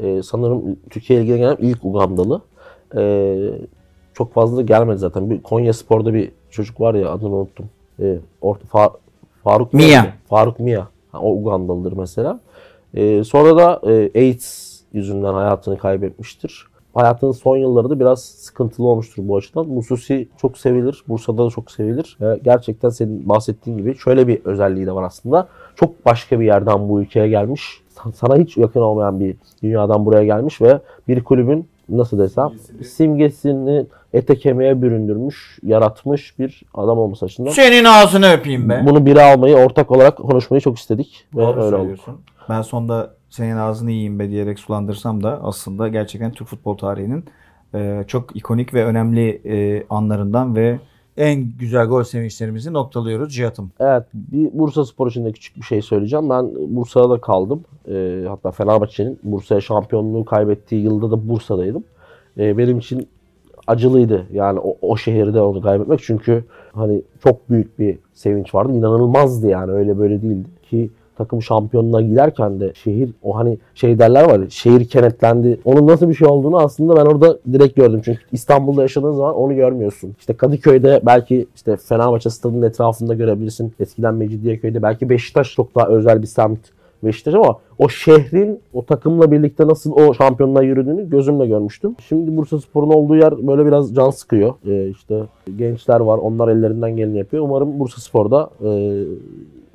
[0.00, 2.40] e, sanırım Türkiye'ye gelen ilk Ugandalı.
[2.96, 3.36] E,
[4.14, 5.30] çok fazla gelmedi zaten.
[5.30, 7.66] Bir Konya Spor'da bir çocuk var ya adını unuttum.
[8.00, 8.92] E, orta, Fa-
[9.44, 10.06] Faruk Mia.
[10.28, 10.86] Faruk Mia.
[11.12, 12.40] Ha, o Ugandalıdır mesela.
[12.94, 16.66] E, sonra da e, AIDS yüzünden hayatını kaybetmiştir.
[16.94, 19.68] Hayatının son yılları da biraz sıkıntılı olmuştur bu açıdan.
[19.68, 21.04] Mususi çok sevilir.
[21.08, 22.18] Bursa'da da çok sevilir.
[22.20, 25.48] E, gerçekten senin bahsettiğin gibi şöyle bir özelliği de var aslında.
[25.76, 27.82] Çok başka bir yerden bu ülkeye gelmiş.
[27.96, 30.78] Sa- Sana hiç yakın olmayan bir dünyadan buraya gelmiş ve
[31.08, 37.50] bir kulübün nasıl desem Simgesini- simgesini ete kemiğe büründürmüş, yaratmış bir adam olması açısından.
[37.50, 38.82] Senin ağzını öpeyim be.
[38.86, 41.26] Bunu biri almayı, ortak olarak konuşmayı çok istedik.
[41.34, 41.76] Ve Doğru öyle oldu.
[41.76, 42.20] söylüyorsun.
[42.48, 47.24] Ben sonda senin ağzını yiyeyim be diyerek sulandırsam da aslında gerçekten Türk futbol tarihinin
[47.74, 50.78] e, çok ikonik ve önemli e, anlarından ve
[51.16, 53.70] en güzel gol sevinçlerimizi noktalıyoruz Cihat'ım.
[53.80, 56.30] Evet, bir Bursa Spor için de küçük bir şey söyleyeceğim.
[56.30, 57.64] Ben Bursa'da da kaldım.
[57.88, 61.84] Ee, hatta Fenerbahçe'nin Bursa'ya şampiyonluğu kaybettiği yılda da Bursa'daydım.
[62.38, 63.08] Ee, benim için
[63.68, 66.00] acılıydı yani o, o şehirde onu kaybetmek.
[66.02, 68.72] Çünkü hani çok büyük bir sevinç vardı.
[68.72, 70.48] İnanılmazdı yani öyle böyle değildi.
[70.70, 75.60] Ki takım şampiyonluğa giderken de şehir o hani şey derler var şehir kenetlendi.
[75.64, 78.00] Onun nasıl bir şey olduğunu aslında ben orada direkt gördüm.
[78.04, 80.16] Çünkü İstanbul'da yaşadığın zaman onu görmüyorsun.
[80.18, 83.72] İşte Kadıköy'de belki işte Fenerbahçe stadının etrafında görebilirsin.
[83.80, 86.58] Eskiden Mecidiyeköy'de belki Beşiktaş çok daha özel bir semt
[87.02, 91.96] Beşiktaş ama o şehrin o takımla birlikte nasıl o şampiyonluğa yürüdüğünü gözümle görmüştüm.
[92.08, 94.54] Şimdi Bursa Spor'un olduğu yer böyle biraz can sıkıyor.
[94.66, 95.22] Ee, işte
[95.56, 97.42] gençler var onlar ellerinden geleni yapıyor.
[97.44, 98.70] Umarım Bursa Spor'da e,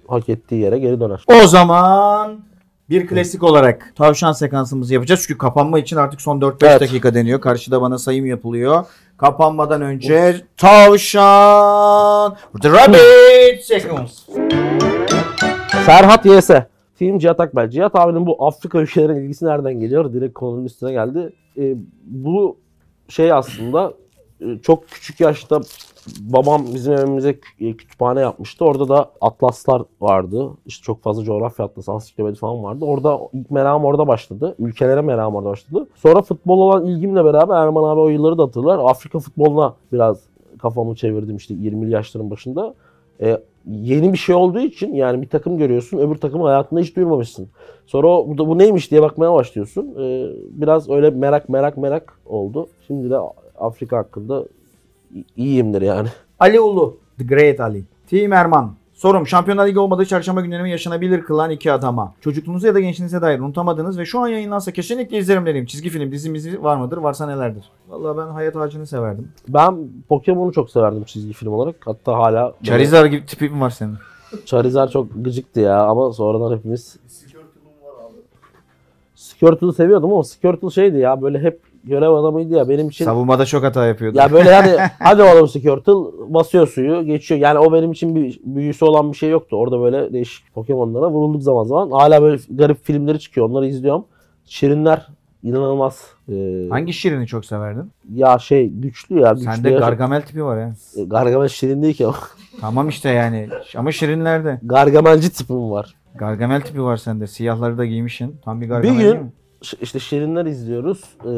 [0.07, 1.23] hak ettiği yere geri döner.
[1.43, 2.39] O zaman
[2.89, 5.23] bir klasik olarak tavşan sekansımızı yapacağız.
[5.27, 6.81] Çünkü kapanma için artık son 4-5 Evet.
[6.81, 7.41] dakika deniyor.
[7.41, 8.85] Karşıda bana sayım yapılıyor.
[9.17, 14.29] Kapanmadan önce tavşan the rabbit seconds.
[15.85, 16.49] Serhat YS.
[16.95, 17.69] Film Cihat Akbel.
[17.69, 20.13] Cihat abinin bu Afrika ülkelerine ilgisi nereden geliyor?
[20.13, 21.33] Direkt konunun üstüne geldi.
[21.57, 21.75] E,
[22.05, 22.57] bu
[23.07, 23.93] şey aslında
[24.41, 25.61] e, çok küçük yaşta
[26.19, 28.65] babam bizim evimize e, kütüphane yapmıştı.
[28.65, 30.51] Orada da atlaslar vardı.
[30.65, 32.85] İşte çok fazla coğrafya atlası, ansiklopedi falan vardı.
[32.85, 34.55] Orada ilk merakım orada başladı.
[34.59, 35.87] Ülkelere merakım orada başladı.
[35.95, 38.79] Sonra futbol olan ilgimle beraber Erman abi o yılları da hatırlar.
[38.83, 40.23] Afrika futboluna biraz
[40.61, 42.73] kafamı çevirdim işte 20'li yaşların başında.
[43.21, 43.37] E,
[43.71, 47.47] yeni bir şey olduğu için yani bir takım görüyorsun öbür takımı hayatında hiç duymamışsın.
[47.85, 49.95] Sonra o, bu, da- bu neymiş diye bakmaya başlıyorsun.
[49.99, 52.67] E, biraz öyle merak merak merak oldu.
[52.87, 53.17] Şimdi de
[53.59, 54.45] Afrika hakkında
[55.37, 56.07] iyiyimdir yani.
[56.39, 56.97] Ali Ulu.
[57.17, 57.83] The Great Ali.
[58.09, 58.73] Team Erman.
[59.03, 62.13] Sorum Şampiyonlar Ligi olmadığı çarşamba günlerimi yaşanabilir kılan iki adama.
[62.21, 66.11] Çocukluğunuza ya da gençliğinize dair unutamadığınız ve şu an yayınlansa kesinlikle izlerim dediğim çizgi film
[66.11, 66.97] dizimizi var mıdır?
[66.97, 67.63] Varsa nelerdir?
[67.89, 69.31] Vallahi ben Hayat Ağacı'nı severdim.
[69.47, 71.75] Ben Pokemon'u çok severdim çizgi film olarak.
[71.85, 73.95] Hatta hala Charizard gibi tipi mi var senin?
[74.45, 77.43] Charizard çok gıcıktı ya ama sonradan hepimiz Skirtle'ım
[77.85, 78.17] var abi.
[79.15, 83.05] Squirtle'ı seviyordum ama Squirtle şeydi ya böyle hep görev adamıydı ya benim için.
[83.05, 84.17] Savunmada çok hata yapıyordu.
[84.17, 85.93] Ya böyle hani hadi oğlum Squirtle
[86.33, 87.39] basıyor suyu geçiyor.
[87.41, 89.55] Yani o benim için bir büyüsü olan bir şey yoktu.
[89.55, 91.91] Orada böyle değişik Pokemon'lara vurulduk zaman zaman.
[91.91, 94.05] Hala böyle garip filmleri çıkıyor onları izliyorum.
[94.45, 95.07] Şirinler
[95.43, 96.07] inanılmaz.
[96.29, 97.91] Ee, Hangi şirini çok severdin?
[98.13, 99.31] Ya şey güçlü ya.
[99.31, 99.79] Güçlü Sende ya.
[99.79, 100.75] Gargamel tipi var ya.
[100.97, 102.15] E, Gargamel şirin değil ki ama.
[102.61, 103.49] Tamam işte yani.
[103.77, 104.59] Ama şirinlerde.
[104.63, 105.95] Gargamelci tipim var.
[106.15, 107.27] Gargamel tipi var sende.
[107.27, 108.35] Siyahları da giymişsin.
[108.45, 109.03] Tam bir Bir Gargamel mi?
[109.19, 109.33] gün
[109.81, 111.03] işte Şirinler izliyoruz.
[111.25, 111.29] Ee,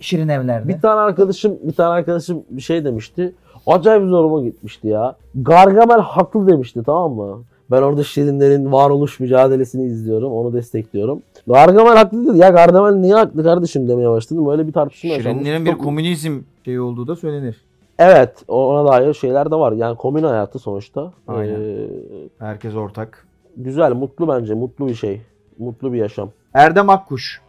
[0.00, 0.68] Şirin evlerde.
[0.68, 3.34] Bir tane arkadaşım bir tane arkadaşım bir şey demişti.
[3.66, 5.16] Acayip zoruma gitmişti ya.
[5.34, 7.42] Gargamel haklı demişti tamam mı?
[7.70, 10.32] Ben orada Şirinlerin varoluş mücadelesini izliyorum.
[10.32, 11.22] Onu destekliyorum.
[11.46, 12.38] Gargamel haklı dedi.
[12.38, 14.46] Ya Gargamel niye haklı kardeşim demeye başladım.
[14.46, 15.10] Böyle bir tartışma.
[15.10, 17.64] Şirinlerin bir komünizm şeyi olduğu da söylenir.
[17.98, 19.72] Evet ona dair şeyler de var.
[19.72, 21.12] Yani komün hayatı sonuçta.
[21.28, 21.60] Aynen.
[21.60, 21.88] Ee,
[22.38, 23.26] Herkes ortak.
[23.56, 24.54] güzel, mutlu bence.
[24.54, 25.20] Mutlu bir şey.
[25.58, 26.30] Mutlu bir yaşam.
[26.54, 27.40] Erdem Akkuş.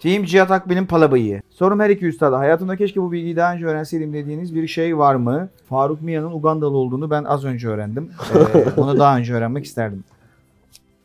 [0.00, 1.42] Team Cihat Akbil'in palabayı.
[1.50, 2.38] Sorum her iki üstada.
[2.38, 5.48] Hayatımda keşke bu bilgiyi daha önce öğrenseydim dediğiniz bir şey var mı?
[5.68, 8.10] Faruk Mia'nın Ugandalı olduğunu ben az önce öğrendim.
[8.34, 10.04] Ee, bunu daha önce öğrenmek isterdim.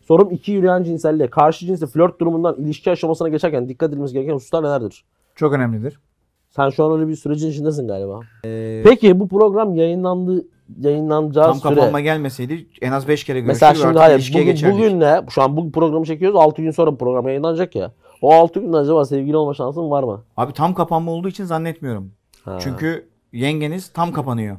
[0.08, 1.30] Sorum iki yürüyen cinselliğe.
[1.30, 5.04] Karşı cinsle flört durumundan ilişki aşamasına geçerken dikkat edilmesi gereken hususlar nelerdir?
[5.36, 6.00] Çok önemlidir.
[6.50, 8.20] Sen şu an öyle bir sürecin içindesin galiba.
[8.84, 10.46] Peki bu program yayınlandı
[10.82, 11.76] yayınlanacağı Tam süre.
[11.76, 14.78] kapanma gelmeseydi en az 5 kere görüşür Mesela şimdi hayır bugün, geçerdik.
[14.78, 15.22] bugün ne?
[15.30, 16.40] Şu an bu programı çekiyoruz.
[16.40, 17.92] 6 gün sonra program yayınlanacak ya.
[18.26, 20.24] O 6 günde acaba sevgili olma şansın var mı?
[20.38, 22.12] Abi tam kapanma olduğu için zannetmiyorum.
[22.46, 22.58] Ha.
[22.62, 24.58] Çünkü yengeniz tam kapanıyor.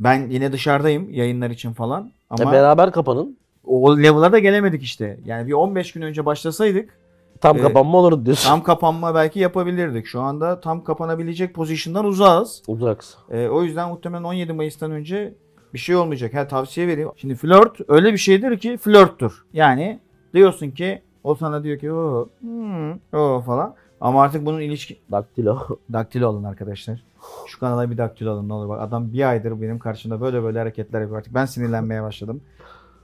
[0.00, 2.04] Ben yine dışarıdayım yayınlar için falan.
[2.04, 2.10] E,
[2.42, 3.38] Ama beraber kapanın.
[3.64, 5.20] o level'a da gelemedik işte.
[5.24, 6.98] Yani bir 15 gün önce başlasaydık
[7.40, 8.48] Tam Ee, kapanma olur diyorsun.
[8.48, 10.06] tam kapanma belki yapabilirdik.
[10.06, 12.62] Şu anda tam kapanabilecek pozisyondan uzağız.
[12.68, 13.20] Uzaksın.
[13.30, 15.34] Ee, o yüzden muhtemelen 17 Mayıs'tan önce
[15.74, 16.34] bir şey olmayacak.
[16.34, 17.10] Ha tavsiye vereyim.
[17.16, 19.44] Şimdi flört öyle bir şeydir ki flörttür.
[19.52, 20.00] Yani
[20.34, 23.74] diyorsun ki o sana diyor ki o hmm, o falan.
[24.00, 25.58] Ama artık bunun ilişki Daktilo.
[25.92, 27.02] daktilo alın arkadaşlar.
[27.46, 28.80] Şu kanala bir daktilo alın ne olur bak.
[28.80, 31.34] Adam bir aydır benim karşımda böyle böyle hareketler yapıyor artık.
[31.34, 32.40] Ben sinirlenmeye başladım.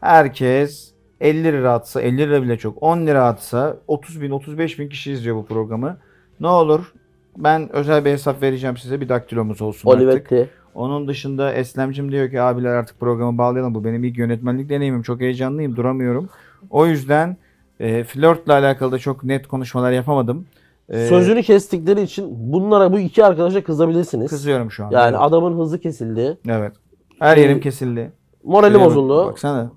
[0.00, 4.88] Herkes 50 lira atsa 50 lira bile çok 10 lira atsa 30 bin 35 bin
[4.88, 5.98] kişi izliyor bu programı.
[6.40, 6.92] Ne olur
[7.36, 10.02] ben özel bir hesap vereceğim size bir daktilomuz olsun artık.
[10.02, 10.50] Olivetti.
[10.74, 13.74] Onun dışında Eslemcim diyor ki abiler artık programı bağlayalım.
[13.74, 15.02] Bu benim ilk yönetmenlik deneyimim.
[15.02, 15.76] Çok heyecanlıyım.
[15.76, 16.28] Duramıyorum.
[16.70, 17.36] O yüzden
[17.80, 20.46] e, flörtle alakalı da çok net konuşmalar yapamadım.
[20.88, 24.30] E, Sözünü kestikleri için bunlara bu iki arkadaşa kızabilirsiniz.
[24.30, 24.94] kızıyorum şu anda.
[25.00, 25.20] Yani evet.
[25.22, 26.38] adamın hızı kesildi.
[26.48, 26.72] evet.
[27.18, 28.12] Her yerim kesildi.
[28.44, 29.26] Morali bak- bozuldu.
[29.26, 29.70] Baksana.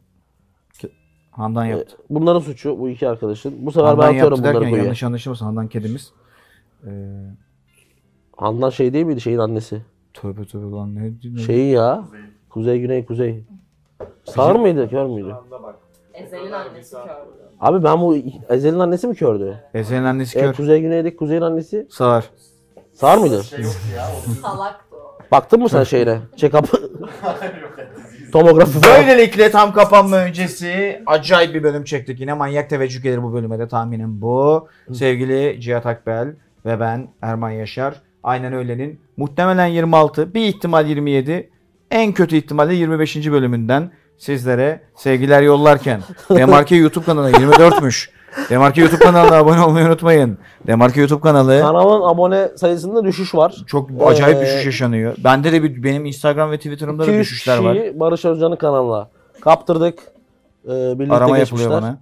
[1.32, 1.96] Handan E, yaptı.
[2.10, 3.66] Bunların suçu bu iki arkadaşın.
[3.66, 4.84] Bu sefer Handan ben atıyorum bunları derken kuyuya.
[4.84, 5.46] yanlış anlaşılmasın.
[5.46, 6.12] Handan kedimiz.
[6.86, 6.90] E,
[8.38, 9.82] Handan şey değil miydi şeyin annesi?
[10.14, 12.04] tövbe tövbe lan ne, ne Şeyi ya.
[12.50, 13.44] Kuzey güney kuzey.
[14.24, 15.30] Sağır mıydı kör müydü?
[15.30, 15.76] Şu anda bak.
[16.14, 17.10] Ezel'in annesi kördü.
[17.60, 18.18] Abi ben bu
[18.50, 19.64] Ezel'in annesi mi kördü?
[19.74, 20.54] Ezel'in annesi E, kör.
[20.54, 22.30] kuzey güneydeki kuzeyin annesi Sağır.
[22.94, 23.44] sağır mıydı?
[24.42, 25.18] Salaktı o.
[25.32, 26.20] Baktın mı sen şeyine?
[26.38, 26.66] Check-up.
[28.32, 28.98] Tomografi falan.
[29.02, 32.20] Böylelikle tam kapanma öncesi acayip bir bölüm çektik.
[32.20, 34.68] Yine manyak teveccüh gelir bu bölüme de tahminim bu.
[34.94, 36.36] Sevgili Cihat Akbel
[36.66, 38.02] ve ben Erman Yaşar.
[38.24, 41.50] Aynen öylenin muhtemelen 26 bir ihtimal 27
[41.92, 43.32] en kötü ihtimalle 25.
[43.32, 48.10] bölümünden sizlere sevgiler yollarken Demarke YouTube kanalı 24'müş.
[48.50, 50.38] Demarke YouTube kanalına abone olmayı unutmayın.
[50.68, 53.56] Demarke YouTube kanalı Kanalın abone sayısında düşüş var.
[53.68, 55.16] çok acayip Ee, düşüş yaşanıyor.
[55.24, 57.78] Bende de bir, benim Instagram ve Twitter'ımda da 200 düşüşler var.
[58.00, 59.10] Barış Özcan'ın kanalına
[59.42, 60.00] kaptırdık.
[60.66, 61.70] Ee, birlikte Arama geçmişler.
[61.72, 62.00] yapılıyor bana.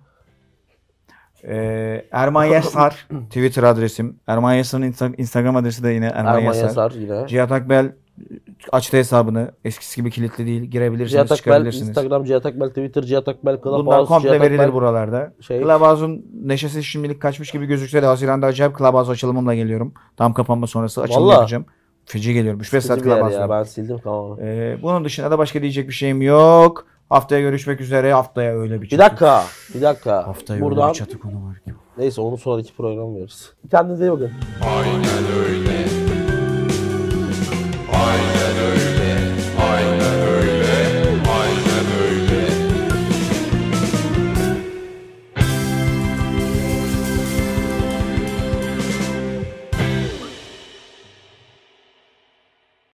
[1.43, 4.19] Ee, Erman Yasar Twitter adresim.
[4.27, 6.63] Erman Yasar'ın Insta- Instagram adresi de yine Erman, Erman Yasar.
[6.63, 7.27] Yasar yine.
[7.27, 7.91] Cihat Akbel
[8.71, 9.51] açtı hesabını.
[9.65, 10.61] Eskisi gibi kilitli değil.
[10.63, 11.89] Girebilirsiniz, Cihat Akbel, çıkabilirsiniz.
[11.89, 14.73] Instagram Cihat Akbel, Twitter Cihat Akbel, Bunlar Clubhouse, komple Cihat verilir Akbel.
[14.73, 15.33] buralarda.
[15.41, 19.93] Şey- Clubhouse'un neşesi şimdilik kaçmış gibi gözükse de Haziran'da acayip Clubhouse açılımımla geliyorum.
[20.17, 21.35] Tam kapanma sonrası açılım Vallahi.
[21.35, 21.65] yapacağım.
[22.05, 22.59] Feci geliyorum.
[22.61, 24.37] 3-5 saat bir Clubhouse ya ben sildim tamam.
[24.41, 26.85] Ee, bunun dışında da başka diyecek bir şeyim yok.
[27.09, 28.13] Haftaya görüşmek üzere.
[28.13, 29.43] Haftaya öyle bir Bir çatı- dakika.
[29.75, 30.27] Bir dakika.
[30.27, 31.73] Haftaya öyle Buradan bir çatı konu var ki.
[31.97, 33.53] neyse onu sonraki program veririz.
[33.71, 34.31] Kendinize iyi bakın.
[34.77, 35.05] Aynen
[35.49, 35.96] öyle.
[37.97, 38.36] Bye.